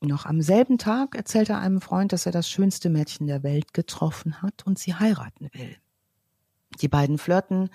[0.00, 3.72] Noch am selben Tag erzählt er einem Freund, dass er das schönste Mädchen der Welt
[3.72, 5.76] getroffen hat und sie heiraten will.
[6.80, 7.70] Die beiden flirten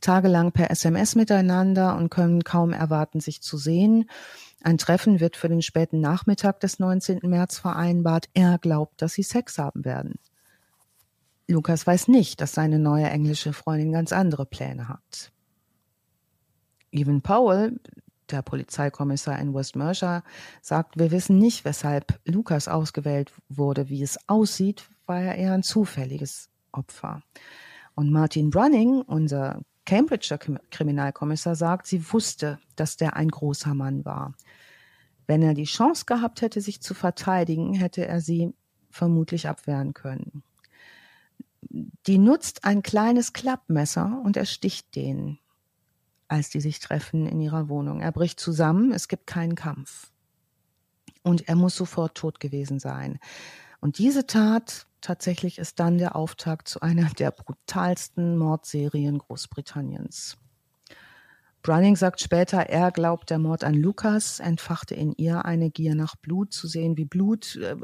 [0.00, 4.08] tagelang per SMS miteinander und können kaum erwarten, sich zu sehen.
[4.62, 7.20] Ein Treffen wird für den späten Nachmittag des 19.
[7.22, 8.28] März vereinbart.
[8.34, 10.16] Er glaubt, dass sie Sex haben werden.
[11.48, 15.32] Lukas weiß nicht, dass seine neue englische Freundin ganz andere Pläne hat.
[16.92, 17.80] Evan Powell,
[18.30, 20.22] der Polizeikommissar in West Mercer,
[20.60, 23.88] sagt, wir wissen nicht, weshalb Lukas ausgewählt wurde.
[23.88, 27.22] Wie es aussieht, war er eher ein zufälliges Opfer.
[27.94, 34.34] Und Martin Brunning, unser Cambridger Kriminalkommissar, sagt, sie wusste, dass der ein großer Mann war.
[35.26, 38.54] Wenn er die Chance gehabt hätte, sich zu verteidigen, hätte er sie
[38.90, 40.42] vermutlich abwehren können.
[42.06, 45.38] Die nutzt ein kleines Klappmesser und ersticht den
[46.32, 48.00] als die sich treffen in ihrer Wohnung.
[48.00, 50.10] Er bricht zusammen, es gibt keinen Kampf.
[51.22, 53.18] Und er muss sofort tot gewesen sein.
[53.80, 60.38] Und diese Tat tatsächlich ist dann der Auftakt zu einer der brutalsten Mordserien Großbritanniens.
[61.60, 66.16] Browning sagt später, er glaubt, der Mord an Lukas entfachte in ihr eine Gier nach
[66.16, 67.76] Blut, zu sehen, wie Blut, äh,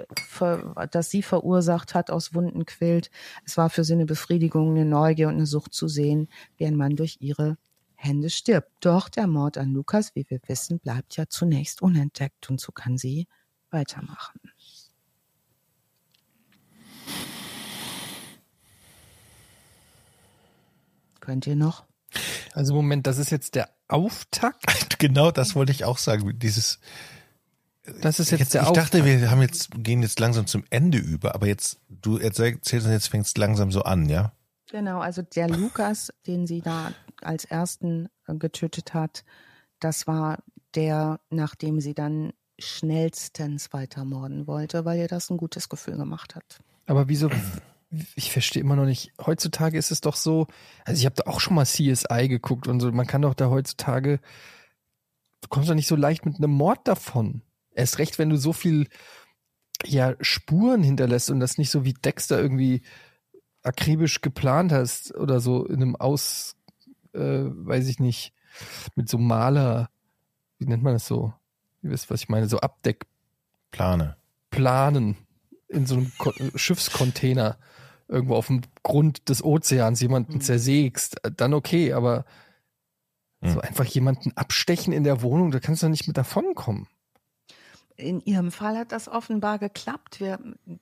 [0.91, 3.11] das sie verursacht hat, aus Wunden quillt.
[3.45, 6.77] Es war für sie eine Befriedigung, eine Neugier und eine Sucht zu sehen, wie ein
[6.77, 7.57] Mann durch ihre
[8.01, 8.71] Hände stirbt.
[8.81, 12.97] Doch der Mord an Lukas, wie wir wissen, bleibt ja zunächst unentdeckt und so kann
[12.97, 13.27] sie
[13.71, 14.41] weitermachen.
[21.21, 21.85] Könnt ihr noch?
[22.55, 24.65] Also Moment, das ist jetzt der Auftakt?
[24.99, 26.41] Genau, das wollte ich auch sagen.
[26.41, 26.81] Dieses
[28.01, 29.05] Das ist jetzt, Jetzt, der ich dachte, Auftakt.
[29.05, 33.27] wir haben jetzt, gehen jetzt langsam zum Ende über, aber jetzt, du erzählst jetzt fängt
[33.27, 34.33] es langsam so an, ja?
[34.71, 36.93] Genau, also der Lukas, den sie da
[37.23, 39.25] als ersten äh, getötet hat,
[39.81, 40.43] das war
[40.75, 46.61] der, nachdem sie dann schnellstens weitermorden wollte, weil ihr das ein gutes Gefühl gemacht hat.
[46.87, 47.31] Aber wieso?
[48.17, 49.13] Ich verstehe immer noch nicht.
[49.25, 50.47] Heutzutage ist es doch so,
[50.85, 52.93] also ich habe da auch schon mal CSI geguckt und so.
[52.93, 54.21] Man kann doch da heutzutage,
[55.41, 57.43] du kommst doch nicht so leicht mit einem Mord davon.
[57.71, 58.89] Erst recht, wenn du so viel
[59.87, 62.83] ja Spuren hinterlässt und das nicht so wie Dexter irgendwie
[63.63, 66.57] akribisch geplant hast oder so in einem Aus,
[67.15, 68.33] äh, weiß ich nicht,
[68.95, 69.91] mit so Maler,
[70.59, 71.33] wie nennt man das so?
[71.83, 73.07] Ihr wisst, was ich meine, so Abdeck
[73.71, 74.17] Plane.
[74.51, 75.17] planen
[75.69, 77.59] in so einem Ko Schiffscontainer
[78.09, 80.41] irgendwo auf dem Grund des Ozeans jemanden Mhm.
[80.41, 82.25] zersägst, dann okay, aber
[83.41, 83.51] Mhm.
[83.51, 86.89] so einfach jemanden abstechen in der Wohnung, da kannst du doch nicht mit davonkommen.
[87.97, 90.21] In ihrem Fall hat das offenbar geklappt.
[90.21, 90.39] Wir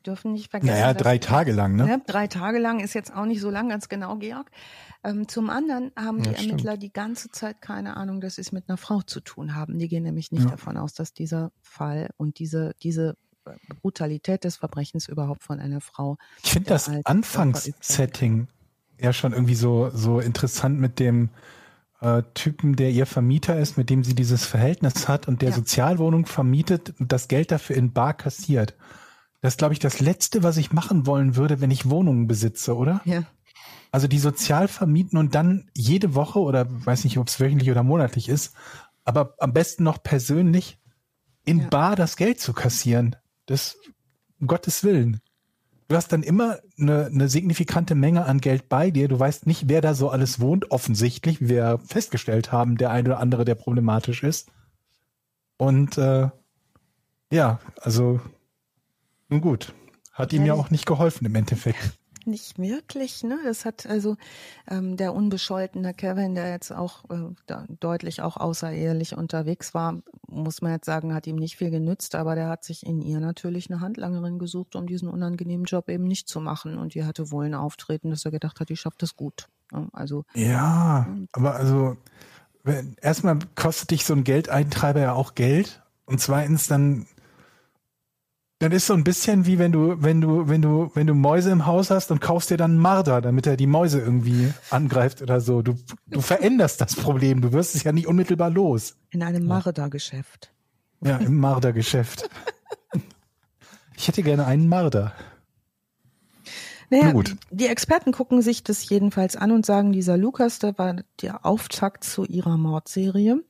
[0.06, 0.72] dürfen nicht vergessen.
[0.72, 1.86] Naja, dass- drei Tage lang, ne?
[1.86, 2.02] Ne?
[2.06, 4.50] Drei Tage lang ist jetzt auch nicht so lang, ganz genau, Georg.
[5.04, 6.50] Ähm, zum anderen haben Ja, die stimmt.
[6.50, 9.78] Ermittler die ganze Zeit keine Ahnung, dass sie es mit einer Frau zu tun haben.
[9.78, 10.50] Die gehen nämlich nicht Ja.
[10.50, 13.14] davon aus, dass dieser Fall und diese, diese
[13.80, 16.16] Brutalität des Verbrechens überhaupt von einer Frau.
[16.42, 18.48] Ich finde das Anfangssetting
[19.00, 21.30] ja schon irgendwie so, so interessant mit dem
[22.00, 25.54] äh, Typen, der ihr Vermieter ist, mit dem sie dieses Verhältnis hat und der Ja.
[25.56, 28.74] Sozialwohnung vermietet und das Geld dafür in Bar kassiert.
[29.42, 32.74] Das ist, glaube ich, das Letzte, was ich machen wollen würde, wenn ich Wohnungen besitze,
[32.76, 33.00] oder?
[33.04, 33.22] Ja.
[33.90, 37.82] Also die sozial vermieten und dann jede Woche oder weiß nicht, ob es wöchentlich oder
[37.82, 38.54] monatlich ist,
[39.04, 40.78] aber am besten noch persönlich
[41.44, 41.68] in Ja.
[41.68, 43.16] Bar das Geld zu kassieren.
[43.46, 43.76] Das,
[44.40, 45.20] um Gottes Willen.
[45.88, 49.06] Du hast dann immer eine, eine signifikante Menge an Geld bei dir.
[49.06, 53.10] Du weißt nicht, wer da so alles wohnt, offensichtlich, wie wir festgestellt haben, der eine
[53.10, 54.50] oder andere, der problematisch ist.
[55.56, 56.28] Und äh,
[57.30, 58.20] ja, also
[59.28, 59.74] nun gut.
[60.12, 61.98] Hat ihm Ja, auch nicht geholfen im Endeffekt.
[62.26, 63.38] Nicht wirklich, ne?
[63.44, 64.16] Das hat also
[64.68, 70.60] ähm, der unbescholtene Kevin, der jetzt auch äh, da deutlich auch außerehelich unterwegs war, muss
[70.60, 73.70] man jetzt sagen, hat ihm nicht viel genützt, aber der hat sich in ihr natürlich
[73.70, 76.78] eine Handlangerin gesucht, um diesen unangenehmen Job eben nicht zu machen.
[76.78, 79.48] Und die hatte wohl ein Auftreten, dass er gedacht hat, die schafft das gut.
[79.72, 81.96] Ja, Also Ja, aber also
[82.64, 87.06] wenn, erstmal kostet dich so ein Geldeintreiber ja auch Geld und zweitens dann
[88.58, 91.50] dann ist so ein bisschen wie wenn du wenn du wenn du wenn du Mäuse
[91.50, 95.20] im Haus hast und kaufst dir dann einen Marder, damit er die Mäuse irgendwie angreift
[95.20, 95.62] oder so.
[95.62, 95.74] Du
[96.06, 98.96] du veränderst das Problem, du wirst es ja nicht unmittelbar los.
[99.10, 100.52] in einem Marder-Geschäft.
[101.02, 102.28] Ja, im Mardergeschäft.
[103.98, 105.14] Ich hätte gerne einen Marder.
[106.90, 107.12] Naja,
[107.50, 112.04] die Experten gucken sich das jedenfalls an und sagen, dieser Lukas, der war der Auftakt
[112.04, 113.42] zu ihrer Mordserie.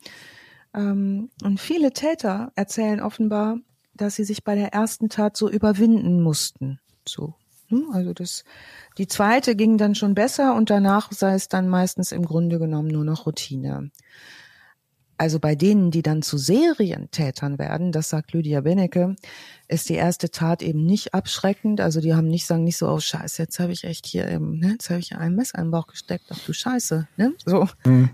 [0.72, 3.58] Ähm, und viele Täter erzählen offenbar,
[3.96, 6.80] dass sie sich bei der ersten Tat so überwinden mussten.
[7.06, 7.34] So.
[7.68, 7.82] ne?
[7.92, 8.44] Also das,
[8.98, 12.88] die zweite ging dann schon besser und danach sei es dann meistens im Grunde genommen
[12.88, 13.90] nur noch Routine.
[15.18, 19.16] Also bei denen, die dann zu Serientätern werden, das sagt Lydia Benecke,
[19.66, 21.80] ist die erste Tat eben nicht abschreckend.
[21.80, 24.58] Also die haben nicht sagen nicht so, oh Scheiße, jetzt habe ich echt hier, ähm,
[24.58, 26.26] ne, jetzt habe ich ein Messer im Bauch gesteckt.
[26.28, 27.32] Ach du Scheiße, ne?
[27.46, 27.66] So,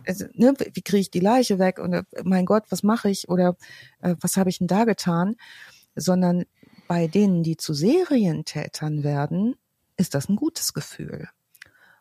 [0.06, 1.80] also, ne, wie kriege ich die Leiche weg?
[1.80, 3.28] Oder mein Gott, was mache ich?
[3.28, 3.56] Oder
[4.00, 5.34] äh, was habe ich denn da getan?
[5.95, 6.45] Sondern
[6.88, 9.57] bei denen, die zu Serientätern werden,
[9.97, 11.28] ist das ein gutes Gefühl.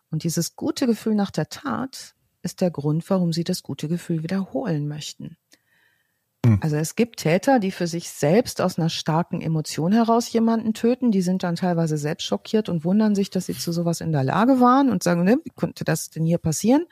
[0.10, 4.24] Und dieses gute Gefühl nach der Tat ist der Grund, warum sie das gute Gefühl
[4.24, 5.38] wiederholen möchten.
[6.60, 11.12] Also es gibt Täter, die für sich selbst aus einer starken Emotion heraus jemanden töten.
[11.12, 14.24] Die sind dann teilweise selbst schockiert und wundern sich, dass sie zu sowas in der
[14.24, 16.88] Lage waren und sagen, ne, wie konnte das denn hier passieren?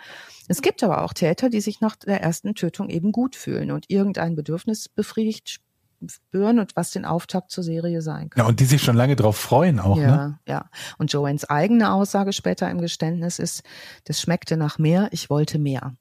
[0.48, 3.90] Es gibt aber auch Täter, die sich nach der ersten Tötung eben gut fühlen und
[3.90, 5.62] irgendein Bedürfnis befriedigt
[6.08, 8.44] spüren und was den Auftakt zur Serie sein kann.
[8.44, 10.40] Ja, und die sich schon lange drauf freuen auch, ja, ne?
[10.48, 10.70] ja.
[10.98, 13.64] Und Joannes eigene Aussage später im Geständnis ist,
[14.06, 15.96] das schmeckte nach mehr, ich wollte mehr.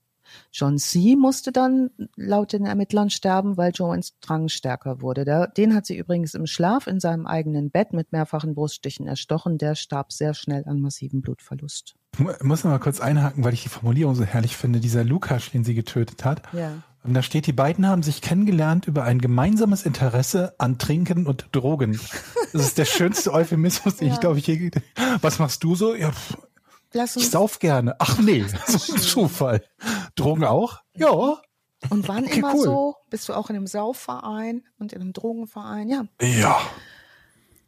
[0.53, 1.17] John C.
[1.17, 5.25] musste dann laut den Ermittlern sterben, weil Joannes Drang stärker wurde.
[5.25, 9.57] Der, den hat sie übrigens im Schlaf in seinem eigenen Bett mit mehrfachen Bruststichen erstochen.
[9.57, 11.95] Der starb sehr schnell an massivem Blutverlust.
[12.13, 14.81] Ich mu- muss noch mal kurz einhaken, weil ich die Formulierung so herrlich finde.
[14.81, 16.43] Dieser Lukas, den sie getötet hat.
[16.53, 16.73] Ja.
[17.05, 21.49] Und da steht, die beiden haben sich kennengelernt über ein gemeinsames Interesse an Trinken und
[21.53, 21.99] Drogen.
[22.53, 24.21] Das ist der schönste Euphemismus, den ich Ja.
[24.21, 24.71] glaube ich je.
[25.21, 25.95] Was machst du so?
[25.95, 26.11] Ja,
[26.93, 27.95] Lass ich uns, sauf gerne.
[27.99, 29.63] Ach nee, so ein Zufall.
[30.17, 30.81] Drogen auch?
[30.95, 31.11] Ja.
[31.91, 32.65] und wann Okay, immer cool.
[32.65, 32.97] so?
[33.11, 35.89] Bist du auch in einem Saufverein und in einem Drogenverein?
[35.89, 36.05] Ja.
[36.21, 36.59] Ja.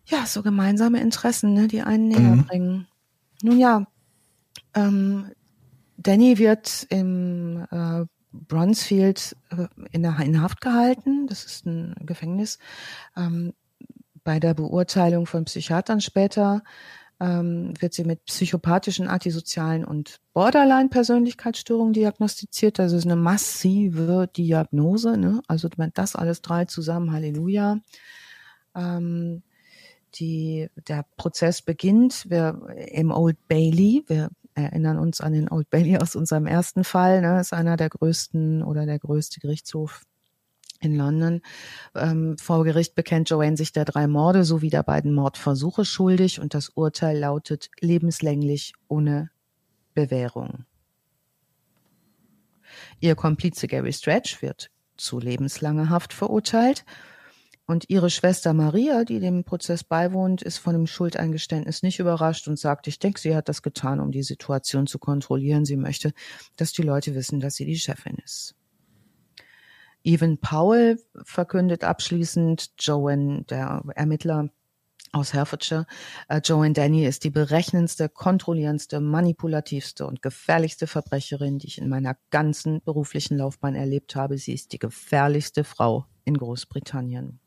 [0.07, 2.45] Ja, so gemeinsame Interessen, ne, die einen näher Mhm.
[2.47, 2.89] bringen.
[3.43, 3.87] Nun ja,
[4.75, 5.31] ähm,
[5.99, 11.27] Danny wird im äh, Bronzefield äh, in, der, in Haft gehalten.
[11.27, 12.59] Das ist ein Gefängnis.
[13.17, 13.55] Ähm,
[14.25, 16.63] bei der Beurteilung von Psychiatern später
[17.21, 22.81] ähm, wird sie mit psychopathischen, antisozialen und Borderline-Persönlichkeitsstörungen diagnostiziert.
[22.81, 25.17] Also ist eine massive Diagnose.
[25.17, 25.43] Ne?
[25.47, 27.79] Also das alles drei zusammen, Halleluja.
[28.75, 29.43] Ähm,
[30.15, 32.61] die, der Prozess beginnt wir,
[32.91, 34.03] im Old Bailey.
[34.07, 37.21] Wir erinnern uns an den Old Bailey aus unserem ersten Fall.
[37.21, 37.41] Ne?
[37.41, 40.03] Ist einer der größten oder der größte Gerichtshof
[40.81, 41.43] in London.
[41.95, 46.55] Ähm, vor Gericht bekennt Joanne sich der drei Morde sowie der beiden Mordversuche schuldig und
[46.55, 49.31] das Urteil lautet lebenslänglich ohne
[49.95, 50.65] Bewährung.
[53.01, 56.85] Ihr Komplize Gary Stretch wird zu lebenslanger Haft verurteilt
[57.71, 62.59] und ihre Schwester Maria, die dem Prozess beiwohnt, ist von dem Schuldeingeständnis nicht überrascht und
[62.59, 65.65] sagt, ich denke, sie hat das getan, um die Situation zu kontrollieren.
[65.65, 66.13] Sie möchte,
[66.57, 68.57] dass die Leute wissen, dass sie die Chefin ist.
[70.03, 74.49] Evan Powell verkündet abschließend, Joanne, der Ermittler
[75.13, 75.87] aus Herefordshire,
[76.29, 82.17] äh, Joanne Danny ist die berechnendste, kontrollierendste, manipulativste und gefährlichste Verbrecherin, die ich in meiner
[82.31, 84.39] ganzen beruflichen Laufbahn erlebt habe.
[84.39, 87.39] Sie ist die gefährlichste Frau in Großbritannien.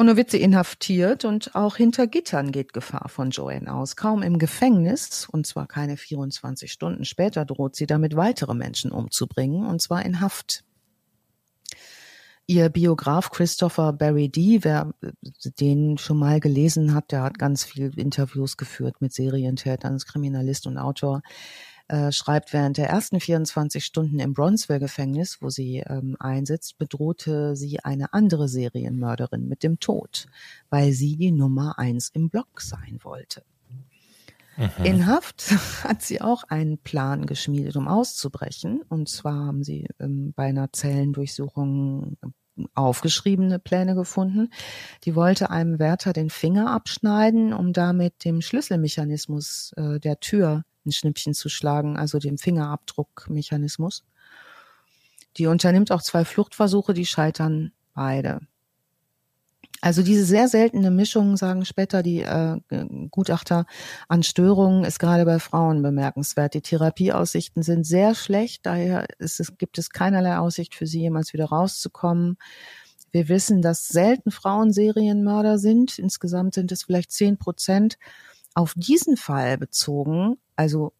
[0.00, 3.96] Und nun wird sie inhaftiert und auch hinter Gittern geht Gefahr von Joanne aus.
[3.96, 9.66] Kaum im Gefängnis, und zwar keine 24 Stunden später, droht sie damit, weitere Menschen umzubringen,
[9.66, 10.64] und zwar in Haft.
[12.46, 14.94] Ihr Biograf Christopher Barry D., wer
[15.60, 20.66] den schon mal gelesen hat, der hat ganz viel Interviews geführt mit Serientätern, ist Kriminalist
[20.66, 21.20] und Autor.
[21.90, 27.80] Äh, schreibt, während der ersten 24 Stunden im Bronzeville-Gefängnis, wo sie ähm, einsitzt, bedrohte sie
[27.80, 30.26] eine andere Serienmörderin mit dem Tod,
[30.68, 33.42] weil sie die Nummer eins im Block sein wollte.
[34.56, 34.84] Mhm.
[34.84, 35.50] In Haft
[35.82, 38.82] hat sie auch einen Plan geschmiedet, um auszubrechen.
[38.88, 42.16] Und zwar haben sie ähm, bei einer Zellendurchsuchung
[42.76, 44.50] aufgeschriebene Pläne gefunden.
[45.02, 50.92] Die wollte einem Wärter den Finger abschneiden, um damit dem Schlüsselmechanismus äh, der Tür ein
[50.92, 54.04] Schnippchen zu schlagen, also dem Fingerabdruckmechanismus.
[55.36, 58.40] Die unternimmt auch zwei Fluchtversuche, die scheitern beide.
[59.82, 62.58] Also diese sehr seltene Mischung, sagen später die äh,
[63.10, 63.64] Gutachter,
[64.08, 66.52] an Störungen ist gerade bei Frauen bemerkenswert.
[66.52, 71.32] Die Therapieaussichten sind sehr schlecht, daher ist es, gibt es keinerlei Aussicht für sie, jemals
[71.32, 72.36] wieder rauszukommen.
[73.10, 75.98] Wir wissen, dass selten Frauen Serienmörder sind.
[75.98, 77.98] Insgesamt sind es vielleicht zehn Prozent.
[78.54, 80.92] Auf diesen Fall bezogen also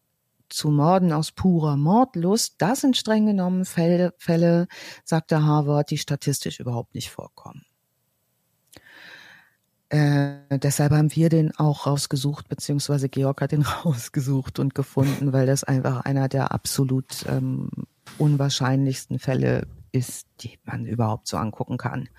[0.49, 4.67] zu Morden aus purer Mordlust, das sind streng genommen Fälle, Fälle,
[5.03, 7.63] sagte Harvard, die statistisch überhaupt nicht vorkommen.
[9.89, 15.45] Äh, deshalb haben wir den auch rausgesucht, beziehungsweise Georg hat den rausgesucht und gefunden, weil
[15.45, 17.69] das einfach einer der absolut ähm,
[18.17, 22.09] unwahrscheinlichsten Fälle ist, die man überhaupt so angucken kann.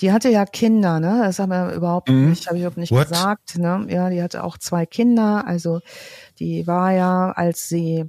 [0.00, 1.22] Die hatte ja Kinder, ne?
[1.24, 2.30] Das haben wir überhaupt mhm.
[2.30, 3.08] nicht, habe ich überhaupt nicht What?
[3.08, 3.58] gesagt.
[3.58, 3.86] Ne?
[3.88, 5.46] Ja, die hatte auch zwei Kinder.
[5.46, 5.80] Also
[6.38, 8.04] die war ja, als sie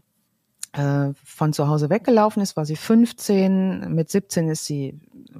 [0.73, 3.93] äh, von zu Hause weggelaufen ist, war sie 15.
[3.93, 4.99] Mit 17 ist sie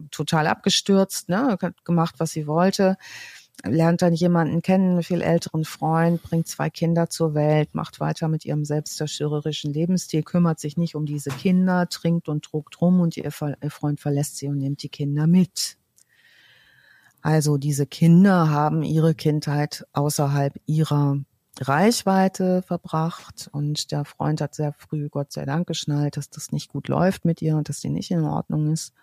[0.10, 1.58] total abgestürzt, ne?
[1.62, 2.98] Hat gemacht, was sie wollte.
[3.64, 8.30] Lernt dann jemanden kennen, einen viel älteren Freund, bringt zwei Kinder zur Welt, macht weiter
[8.30, 13.18] mit ihrem selbstzerstörerischen Lebensstil, kümmert sich nicht um diese Kinder, trinkt und druckt rum und
[13.18, 15.79] ihr, ihr Freund verlässt sie und nimmt die Kinder mit.
[17.30, 21.20] Also diese Kinder haben ihre Kindheit außerhalb ihrer
[21.60, 26.72] Reichweite verbracht und der Freund hat sehr früh, Gott sei Dank, geschnallt, dass das nicht
[26.72, 28.96] gut läuft mit ihr und dass die nicht in Ordnung ist.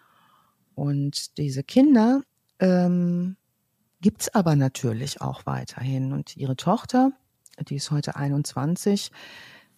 [0.74, 2.22] Und diese Kinder
[2.58, 3.36] ähm,
[4.00, 6.12] gibt's aber natürlich auch weiterhin.
[6.12, 7.12] Und ihre Tochter,
[7.68, 9.12] die ist heute 21,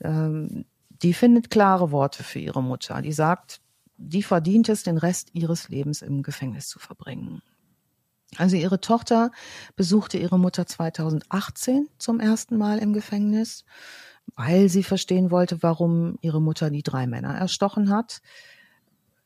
[0.01, 3.03] ähm, die findet klare Worte für ihre Mutter.
[3.03, 3.61] Die sagt,
[3.99, 7.43] die verdient es, den Rest ihres Lebens im Gefängnis zu verbringen.
[8.37, 9.31] Also ihre Tochter
[9.75, 13.65] besuchte ihre Mutter 2018 zum ersten Mal im Gefängnis,
[14.37, 18.21] weil sie verstehen wollte, warum ihre Mutter die drei Männer erstochen hat.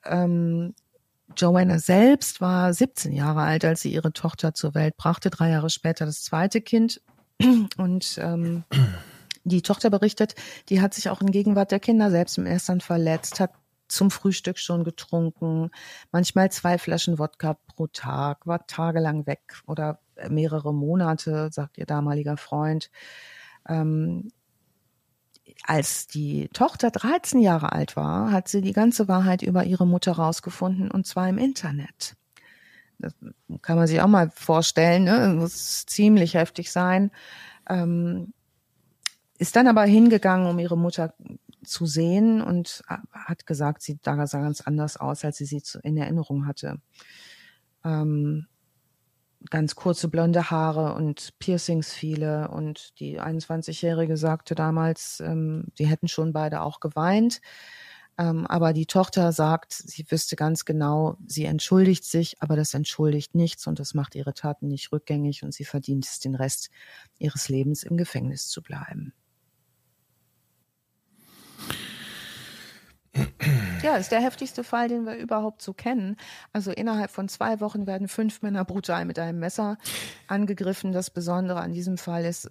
[0.05, 0.74] Ähm,
[1.36, 5.70] Joanna selbst war 17 Jahre alt, als sie ihre Tochter zur Welt brachte, drei Jahre
[5.70, 7.00] später das zweite Kind.
[7.76, 8.64] Und ähm,
[9.44, 10.34] die Tochter berichtet,
[10.68, 13.53] die hat sich auch in Gegenwart der Kinder selbst im Erstern verletzt, hat
[13.93, 15.70] zum Frühstück schon getrunken,
[16.11, 22.36] manchmal zwei Flaschen Wodka pro Tag, war tagelang weg oder mehrere Monate, sagt ihr damaliger
[22.36, 22.90] Freund.
[23.68, 24.30] Ähm,
[25.64, 30.12] als die Tochter 13 Jahre alt war, hat sie die ganze Wahrheit über ihre Mutter
[30.12, 32.16] rausgefunden und zwar im Internet.
[32.99, 33.14] Das
[33.62, 35.18] kann man sich auch mal vorstellen, ne?
[35.18, 37.11] Das muss ziemlich heftig sein.
[37.68, 38.32] Ähm,
[39.38, 41.14] ist dann aber hingegangen, um ihre Mutter
[41.64, 46.46] zu sehen und hat gesagt, sie sah ganz anders aus, als sie sie in Erinnerung
[46.46, 46.80] hatte.
[47.84, 48.46] Ähm,
[49.50, 52.48] ganz kurze blonde Haare und Piercings viele.
[52.48, 57.40] Und die 21-Jährige sagte damals, ähm, sie hätten schon beide auch geweint.
[58.18, 63.34] Ähm, aber die Tochter sagt, sie wüsste ganz genau, sie entschuldigt sich, aber das entschuldigt
[63.34, 66.68] nichts und das macht ihre Taten nicht rückgängig und sie verdient es, den Rest
[67.18, 69.14] ihres Lebens im Gefängnis zu bleiben.
[73.82, 76.16] Ja, ist der heftigste Fall, den wir überhaupt so kennen.
[76.52, 79.76] Also innerhalb von zwei Wochen werden fünf Männer brutal mit einem Messer
[80.28, 80.92] angegriffen.
[80.92, 82.50] Das Besondere an diesem Fall ist,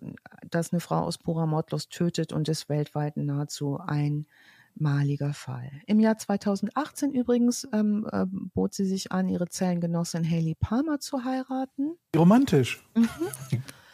[0.50, 5.72] dass eine Frau aus purer Mordlust tötet und ist weltweit nahezu einmaliger Fall.
[5.88, 11.24] Im Jahr 2018 übrigens ähm, äh, bot sie sich an, ihre Zellengenossin Haley Palmer zu
[11.24, 11.96] heiraten.
[12.16, 12.84] Romantisch.
[12.96, 13.10] Mhm.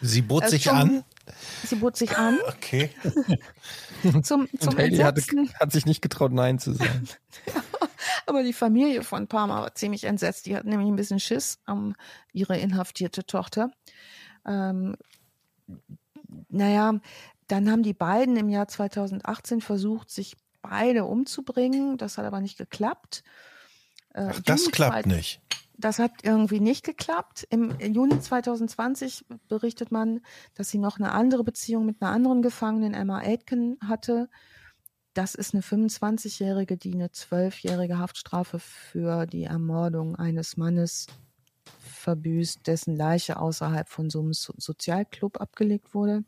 [0.01, 1.03] Sie bot Äh, sich an.
[1.65, 2.37] Sie bot sich an.
[2.47, 2.89] Okay.
[4.23, 5.21] Zum, zum Und Haley hatte,
[5.59, 7.07] hat sich nicht getraut, Nein zu sagen.
[8.27, 10.45] Aber die Familie von Parma war ziemlich entsetzt.
[10.45, 11.95] Die hatten nämlich ein bisschen Schiss um
[12.31, 13.71] ihre inhaftierte Tochter.
[14.45, 14.95] Ähm,
[16.49, 16.99] naja,
[17.47, 21.97] dann haben die beiden im Jahr 2018 versucht, sich beide umzubringen.
[21.97, 23.23] Das hat aber nicht geklappt.
[24.13, 25.41] Äh, Ach, das klappt zwei- nicht.
[25.77, 27.45] Das hat irgendwie nicht geklappt.
[27.51, 30.21] Im Juni 2020 berichtet man,
[30.55, 34.29] dass sie noch eine andere Beziehung mit einer anderen Gefangenen, Emma Aitken, hatte.
[35.13, 41.07] Das ist eine 25-Jährige, die eine zwölfjährige Haftstrafe für die Ermordung eines Mannes
[41.79, 46.23] verbüßt, dessen Leiche außerhalb von so einem so Sozialclub abgelegt wurde.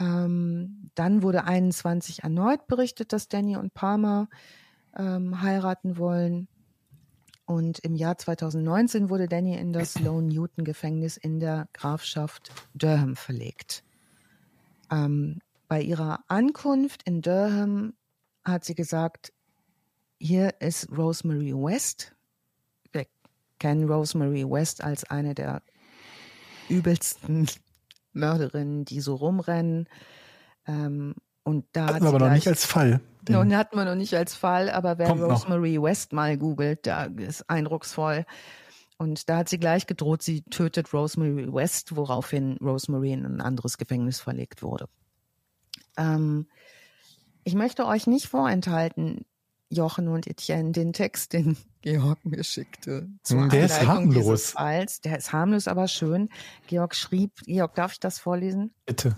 [0.00, 4.28] Ähm, dann wurde 21 erneut berichtet, dass Danny und Palmer
[4.96, 6.48] ähm, heiraten wollen.
[7.50, 13.16] Und im Jahr 2019 wurde Danny in das Lone Newton Gefängnis in der Grafschaft Durham
[13.16, 13.82] verlegt.
[14.88, 17.94] Ähm, bei ihrer Ankunft in Durham
[18.44, 19.32] hat sie gesagt,
[20.20, 22.14] hier ist Rosemary West.
[22.92, 23.06] Wir
[23.58, 25.64] kennen Rosemary West als eine der
[26.68, 27.48] übelsten
[28.12, 29.88] Mörderinnen, die so rumrennen.
[30.68, 33.00] Ähm, und da hat Hatten sie wir aber noch nicht als Fall.
[33.22, 35.30] Den- nun hatten wir noch nicht als Fall, aber wer Kommt noch.
[35.30, 38.24] Rosemary West mal googelt, da ist eindrucksvoll.
[38.98, 43.78] Und da hat sie gleich gedroht, sie tötet Rosemary West, woraufhin Rosemary in ein anderes
[43.78, 44.88] Gefängnis verlegt wurde.
[45.96, 46.46] Ähm,
[47.44, 49.24] ich möchte euch nicht vorenthalten,
[49.70, 53.08] Jochen und Etienne, den Text, den Georg mir schickte.
[53.22, 54.50] Zur Der ist harmlos.
[54.50, 55.00] Falls.
[55.00, 56.28] Der ist harmlos, aber schön.
[56.66, 58.74] Georg schrieb, Georg, darf ich das vorlesen?
[58.84, 59.16] Bitte.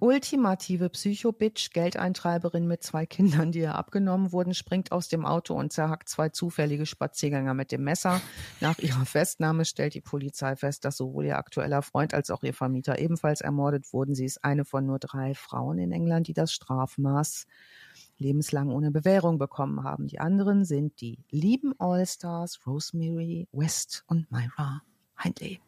[0.00, 5.72] Ultimative Psycho-Bitch, Geldeintreiberin mit zwei Kindern, die ihr abgenommen wurden, springt aus dem Auto und
[5.72, 8.20] zerhackt zwei zufällige Spaziergänger mit dem Messer.
[8.60, 12.54] Nach ihrer Festnahme stellt die Polizei fest, dass sowohl ihr aktueller Freund als auch ihr
[12.54, 14.14] Vermieter ebenfalls ermordet wurden.
[14.14, 17.46] Sie ist eine von nur drei Frauen in England, die das Strafmaß
[18.18, 20.06] lebenslang ohne Bewährung bekommen haben.
[20.06, 24.82] Die anderen sind die lieben Allstars Rosemary West und Myra
[25.16, 25.60] Hindley.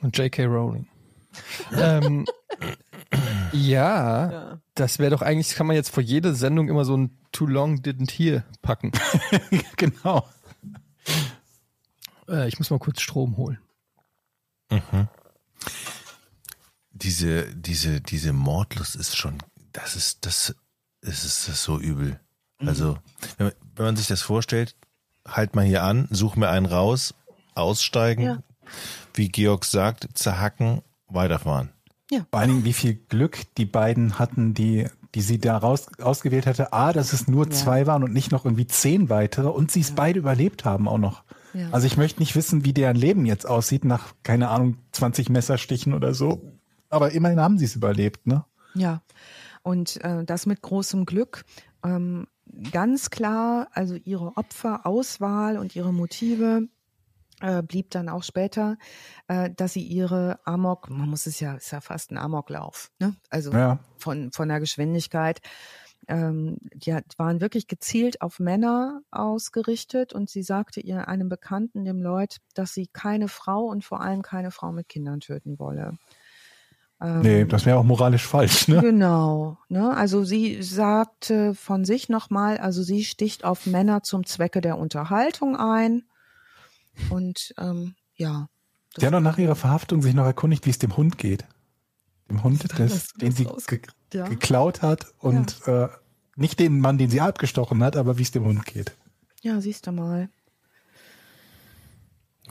[0.00, 0.44] Und J.K.
[0.44, 0.86] Rowling.
[1.72, 2.26] ähm,
[3.52, 4.60] ja, Ja.
[4.74, 7.76] das wäre doch eigentlich, kann man jetzt vor jeder Sendung immer so ein Too Long
[7.82, 8.92] Didn't Hear packen.
[9.76, 10.28] genau.
[12.28, 13.58] Äh, ich muss mal kurz Strom holen.
[16.92, 19.38] Diese, diese, diese Mordlust ist schon,
[19.72, 20.54] das ist, das,
[21.00, 22.18] es ist das so übel.
[22.58, 22.98] Also,
[23.36, 24.74] wenn man, wenn man sich das vorstellt,
[25.26, 27.14] halt mal hier an, such mir einen raus,
[27.54, 28.42] aussteigen, Ja.
[29.14, 31.70] wie Georg sagt, zerhacken, weiterfahren.
[32.30, 36.46] Vor allen Dingen, wie viel Glück die beiden hatten, die, die sie da raus, ausgewählt
[36.46, 36.72] hatte.
[36.72, 37.50] A, dass es nur Ja.
[37.50, 40.96] zwei waren und nicht noch irgendwie zehn weitere und sie es beide überlebt haben auch
[40.98, 41.24] noch.
[41.52, 41.68] Ja.
[41.70, 45.92] Also ich möchte nicht wissen, wie deren Leben jetzt aussieht nach, keine Ahnung, 20 Messerstichen
[45.92, 46.40] oder so.
[46.88, 48.44] Aber immerhin haben sie es überlebt, ne?
[48.74, 49.02] Ja,
[49.62, 51.44] und äh, das mit großem Glück.
[51.84, 52.26] Ähm,
[52.72, 56.68] ganz klar, also ihre Opferauswahl und ihre Motive
[57.40, 58.76] äh, blieb dann auch später,
[59.28, 63.14] äh, dass sie ihre Amok, man muss es ja, ist ja fast ein Amoklauf, ne?
[63.30, 63.78] Also Ja.
[63.98, 65.40] von, von der Geschwindigkeit.
[66.10, 71.84] Ähm, die hat- waren wirklich gezielt auf Männer ausgerichtet und sie sagte ihr einem Bekannten,
[71.84, 75.98] dem Lloyd, dass sie keine Frau und vor allem keine Frau mit Kindern töten wolle.
[77.00, 78.80] Ähm, Nee, das wäre auch moralisch falsch, ne?
[78.80, 79.58] Genau.
[79.68, 79.94] Ne?
[79.94, 85.56] Also sie sagte von sich nochmal, also sie sticht auf Männer zum Zwecke der Unterhaltung
[85.56, 86.04] ein.
[87.10, 88.48] Und ähm, ja.
[88.96, 91.44] Sie hat doch nach ihrer Verhaftung sich noch erkundigt, wie es dem Hund geht.
[92.28, 93.80] Dem Hund, des, den sie ge?
[94.12, 94.28] Ja.
[94.28, 95.88] geklaut hat und äh,
[96.36, 98.96] nicht den Mann, den sie abgestochen hat, aber wie es dem Hund geht.
[99.42, 100.28] ja, siehst du mal.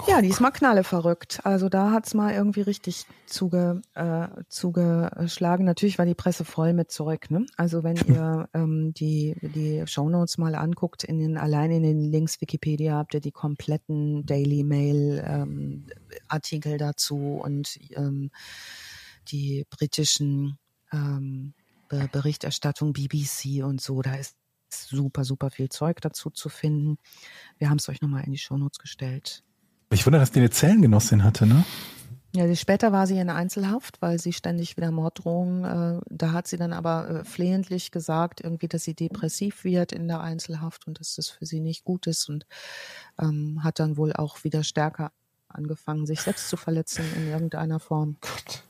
[0.05, 1.39] Ja, diesmal knalle verrückt.
[1.43, 5.65] Also da hat's mal irgendwie richtig zuge, äh, zugeschlagen.
[5.65, 7.31] Natürlich war die Presse voll mit Zeug.
[7.31, 7.45] Ne?
[7.57, 12.39] Also wenn ihr ähm, die, die Shownotes mal anguckt, in den, allein in den Links
[12.41, 15.87] Wikipedia habt ihr die kompletten Daily Mail ähm,
[16.27, 18.29] Artikel dazu und ähm,
[19.29, 20.57] die britischen
[20.91, 21.53] ähm,
[21.89, 24.01] Be Berichterstattung BBC und so.
[24.01, 24.35] Da ist
[24.69, 26.97] super, super viel Zeug dazu zu finden.
[27.57, 29.43] Wir haben es euch nochmal in die Shownotes gestellt.
[29.89, 31.63] Ich wundere, dass die eine Zellengenossin hatte, ne?
[32.35, 35.63] Ja, später war sie in Einzelhaft, weil sie ständig wieder Morddrohungen,
[35.97, 40.07] äh, da hat sie dann aber äh, flehentlich gesagt, irgendwie, dass sie depressiv wird in
[40.07, 42.45] der Einzelhaft und dass das für sie nicht gut ist und
[43.19, 45.11] ähm, hat dann wohl auch wieder stärker
[45.47, 48.17] angefangen, sich selbst zu verletzen in irgendeiner Form.
[48.21, 48.63] Gott.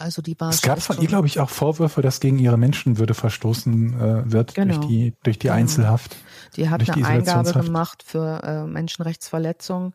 [0.00, 3.14] Also die war es gab von ihr, glaube ich, auch Vorwürfe, dass gegen ihre Menschenwürde
[3.14, 4.74] verstoßen äh, wird genau.
[4.74, 5.58] durch die durch die genau.
[5.58, 6.16] Einzelhaft.
[6.56, 9.94] Die hat eine Eingabe gemacht für äh, Menschenrechtsverletzungen.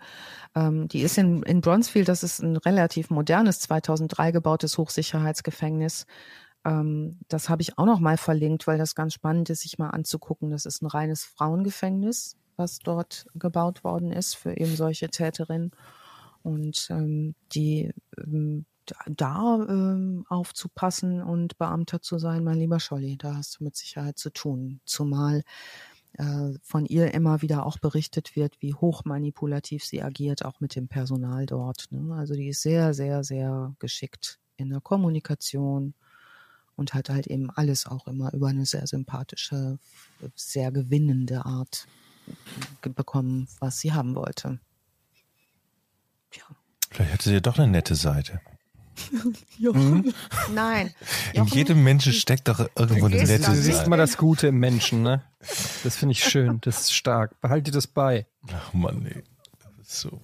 [0.55, 6.05] Ähm, die ist in, in Bronzefield, das ist ein relativ modernes, 2003 gebautes Hochsicherheitsgefängnis.
[6.65, 9.89] Ähm, das habe ich auch noch mal verlinkt, weil das ganz spannend ist, sich mal
[9.89, 10.51] anzugucken.
[10.51, 15.71] Das ist ein reines Frauengefängnis, was dort gebaut worden ist für eben solche Täterinnen.
[16.43, 18.65] Und ähm, die ähm,
[19.07, 24.17] da ähm, aufzupassen und Beamter zu sein, mein lieber Scholli, da hast du mit Sicherheit
[24.17, 24.81] zu tun.
[24.85, 25.43] Zumal
[26.13, 30.87] äh, von ihr immer wieder auch berichtet wird, wie hochmanipulativ sie agiert, auch mit dem
[30.87, 31.87] Personal dort.
[31.91, 32.15] Ne?
[32.15, 35.93] Also die ist sehr, sehr, sehr geschickt in der Kommunikation
[36.75, 39.79] und hat halt eben alles auch immer über eine sehr sympathische,
[40.35, 41.87] sehr gewinnende Art
[42.81, 44.59] bekommen, was sie haben wollte.
[46.33, 46.43] Ja.
[46.89, 48.39] Vielleicht hatte sie ja doch eine nette Seite.
[49.57, 49.97] Jochen.
[49.97, 50.13] Mhm.
[50.53, 50.93] Nein.
[51.33, 55.03] In jedem Menschen steckt doch irgendwo eine nette Du siehst mal das Gute im Menschen,
[55.03, 55.23] ne?
[55.83, 57.39] Das finde ich schön, das ist stark.
[57.41, 58.25] Behalte das bei.
[58.51, 59.23] Ach Mann, nee.
[59.83, 60.21] So.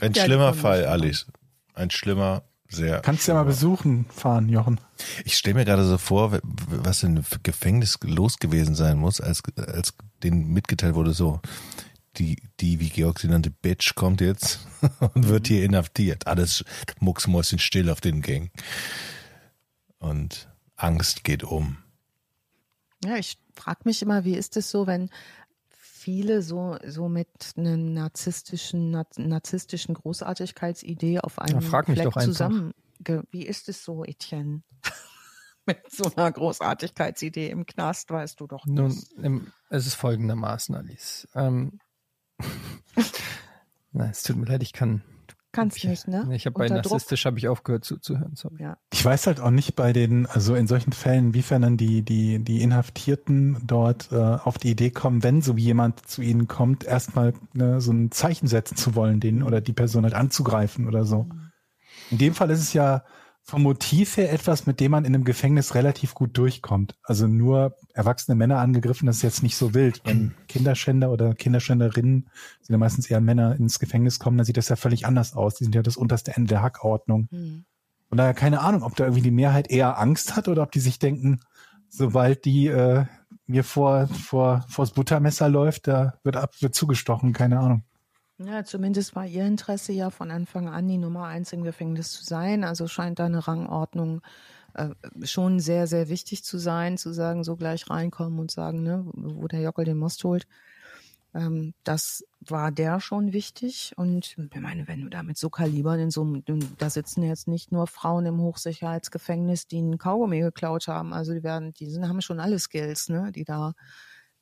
[0.00, 1.26] Ein ja, schlimmer Fall, Alice.
[1.74, 3.00] Ein schlimmer, sehr.
[3.00, 4.80] Kannst du ja mal besuchen fahren, Jochen.
[5.24, 9.94] Ich stelle mir gerade so vor, was in Gefängnis los gewesen sein muss, als, als
[10.22, 11.40] denen mitgeteilt wurde, so,
[12.16, 14.60] die, die, wie Georg sie nannte, Bitch kommt jetzt
[15.14, 16.26] und wird hier inhaftiert.
[16.26, 16.64] Alles
[17.00, 18.50] mucksmäuschen still auf den Gang.
[19.98, 21.78] Und Angst geht um.
[23.04, 25.10] Ja, ich frage mich immer, wie ist es so, wenn
[25.68, 32.22] viele so, so mit einer narzisstischen, narzisstischen Großartigkeitsidee auf einem ja, frag mich Fleck doch
[32.22, 32.72] zusammen.
[33.30, 34.62] Wie ist es so, Etienne?
[35.66, 39.16] mit so einer Großartigkeitsidee im Knast, weißt du doch nicht.
[39.16, 41.28] Nun, es ist folgendermaßen, Alice.
[41.34, 41.78] Ähm,
[43.92, 45.02] Nein, es tut mir leid, ich kann.
[45.50, 46.28] Kannst ich, nicht, ne?
[46.32, 48.36] Ich habe bei narzisstisch habe ich aufgehört zuzuhören.
[48.36, 48.62] Sorry.
[48.62, 48.76] Ja.
[48.92, 52.38] Ich weiß halt auch nicht bei den, also in solchen Fällen, inwiefern dann die die
[52.38, 57.32] die Inhaftierten dort äh, auf die Idee kommen, wenn so jemand zu ihnen kommt, erstmal
[57.54, 61.24] ne, so ein Zeichen setzen zu wollen, den oder die Person halt anzugreifen oder so.
[61.24, 61.50] Mhm.
[62.10, 63.04] In dem Fall ist es ja
[63.48, 66.98] vom Motiv her etwas, mit dem man in einem Gefängnis relativ gut durchkommt.
[67.02, 70.02] Also nur erwachsene Männer angegriffen, das ist jetzt nicht so wild.
[70.04, 72.28] Wenn Kinderschänder oder Kinderschänderinnen,
[72.60, 75.54] sind ja meistens eher Männer, ins Gefängnis kommen, dann sieht das ja völlig anders aus.
[75.54, 77.28] Die sind ja das unterste Ende der Hackordnung.
[77.30, 77.64] Mhm.
[78.10, 80.80] Und daher keine Ahnung, ob da irgendwie die Mehrheit eher Angst hat oder ob die
[80.80, 81.40] sich denken,
[81.88, 83.06] sobald die äh,
[83.46, 87.84] mir vor, vor, vors Buttermesser läuft, da wird ab, wird zugestochen, keine Ahnung.
[88.38, 92.24] Ja, zumindest war ihr Interesse ja von Anfang an die Nummer eins im Gefängnis zu
[92.24, 92.62] sein.
[92.62, 94.22] Also scheint da eine Rangordnung
[94.74, 94.90] äh,
[95.24, 99.48] schon sehr, sehr wichtig zu sein, zu sagen, so gleich reinkommen und sagen, ne, wo
[99.48, 100.46] der Jockel den Most holt.
[101.34, 103.92] Ähm, das war der schon wichtig.
[103.96, 106.24] Und ich meine, wenn du da mit so Kalibern in so
[106.78, 111.12] da sitzen jetzt nicht nur Frauen im Hochsicherheitsgefängnis, die einen Kaugummi geklaut haben.
[111.12, 113.74] Also die werden, die sind, haben schon alle Skills, ne, die da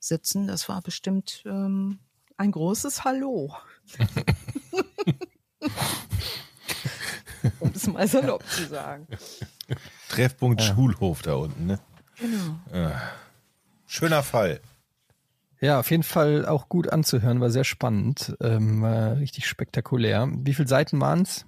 [0.01, 0.47] sitzen.
[0.49, 1.99] Das war bestimmt ähm,
[2.37, 3.55] ein großes Hallo.
[7.61, 9.07] um es mal salopp zu sagen.
[10.09, 10.75] Treffpunkt ja.
[10.75, 11.79] Schulhof da unten, ne?
[12.19, 12.57] Genau.
[12.73, 13.01] Ja.
[13.87, 14.61] Schöner Fall.
[15.61, 20.29] Ja, auf jeden Fall auch gut anzuhören, war sehr spannend, ähm, war richtig spektakulär.
[20.31, 21.47] Wie viele Seiten waren es?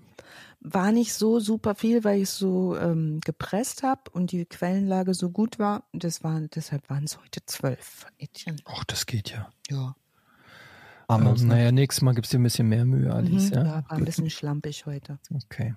[0.61, 5.31] War nicht so super viel, weil ich so ähm, gepresst habe und die Quellenlage so
[5.31, 5.85] gut war.
[5.93, 8.07] Das waren, deshalb waren es heute zwölf.
[8.65, 9.51] Ach, das geht ja.
[9.71, 9.95] Ja.
[11.09, 11.55] Amos, ähm, ne?
[11.55, 13.51] Naja, nächstes Mal gibst du dir ein bisschen mehr Mühe, Alice.
[13.51, 15.19] Mhm, ja, ja war ein bisschen schlampig heute.
[15.45, 15.75] Okay.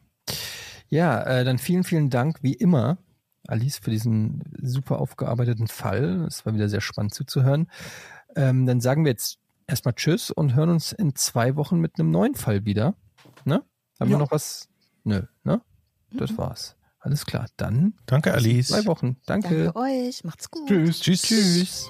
[0.89, 2.97] Ja, äh, dann vielen, vielen Dank, wie immer,
[3.47, 6.25] Alice, für diesen super aufgearbeiteten Fall.
[6.27, 7.71] Es war wieder sehr spannend zuzuhören.
[8.35, 12.11] Ähm, dann sagen wir jetzt erstmal Tschüss und hören uns in zwei Wochen mit einem
[12.11, 12.95] neuen Fall wieder.
[13.45, 13.63] Ne?
[13.99, 14.15] Haben ja.
[14.15, 14.67] wir noch was?
[15.03, 15.61] Nö, ne?
[16.11, 16.37] Das mhm.
[16.37, 16.75] war's.
[16.99, 17.47] Alles klar.
[17.57, 17.93] Dann.
[18.05, 18.67] Danke, Alice.
[18.67, 19.17] Zwei Wochen.
[19.25, 19.65] Danke.
[19.65, 20.23] Danke euch.
[20.23, 20.67] Macht's gut.
[20.67, 20.99] Tschüss.
[20.99, 21.21] Tschüss.
[21.21, 21.89] Tschüss.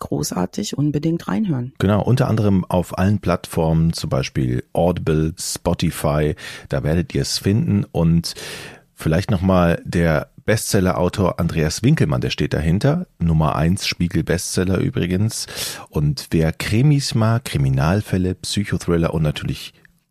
[0.00, 1.72] großartig, unbedingt reinhören.
[1.78, 6.34] Genau, unter anderem auf allen Plattformen, zum Beispiel Audible, Spotify,
[6.68, 7.84] da werdet ihr es finden.
[7.84, 8.34] Und
[8.94, 15.46] vielleicht nochmal der Bestseller-Autor Andreas Winkelmann, der steht dahinter, Nummer eins Spiegel-Bestseller übrigens.
[15.90, 19.74] Und wer Krimis mag, Kriminalfälle, Psychothriller und natürlich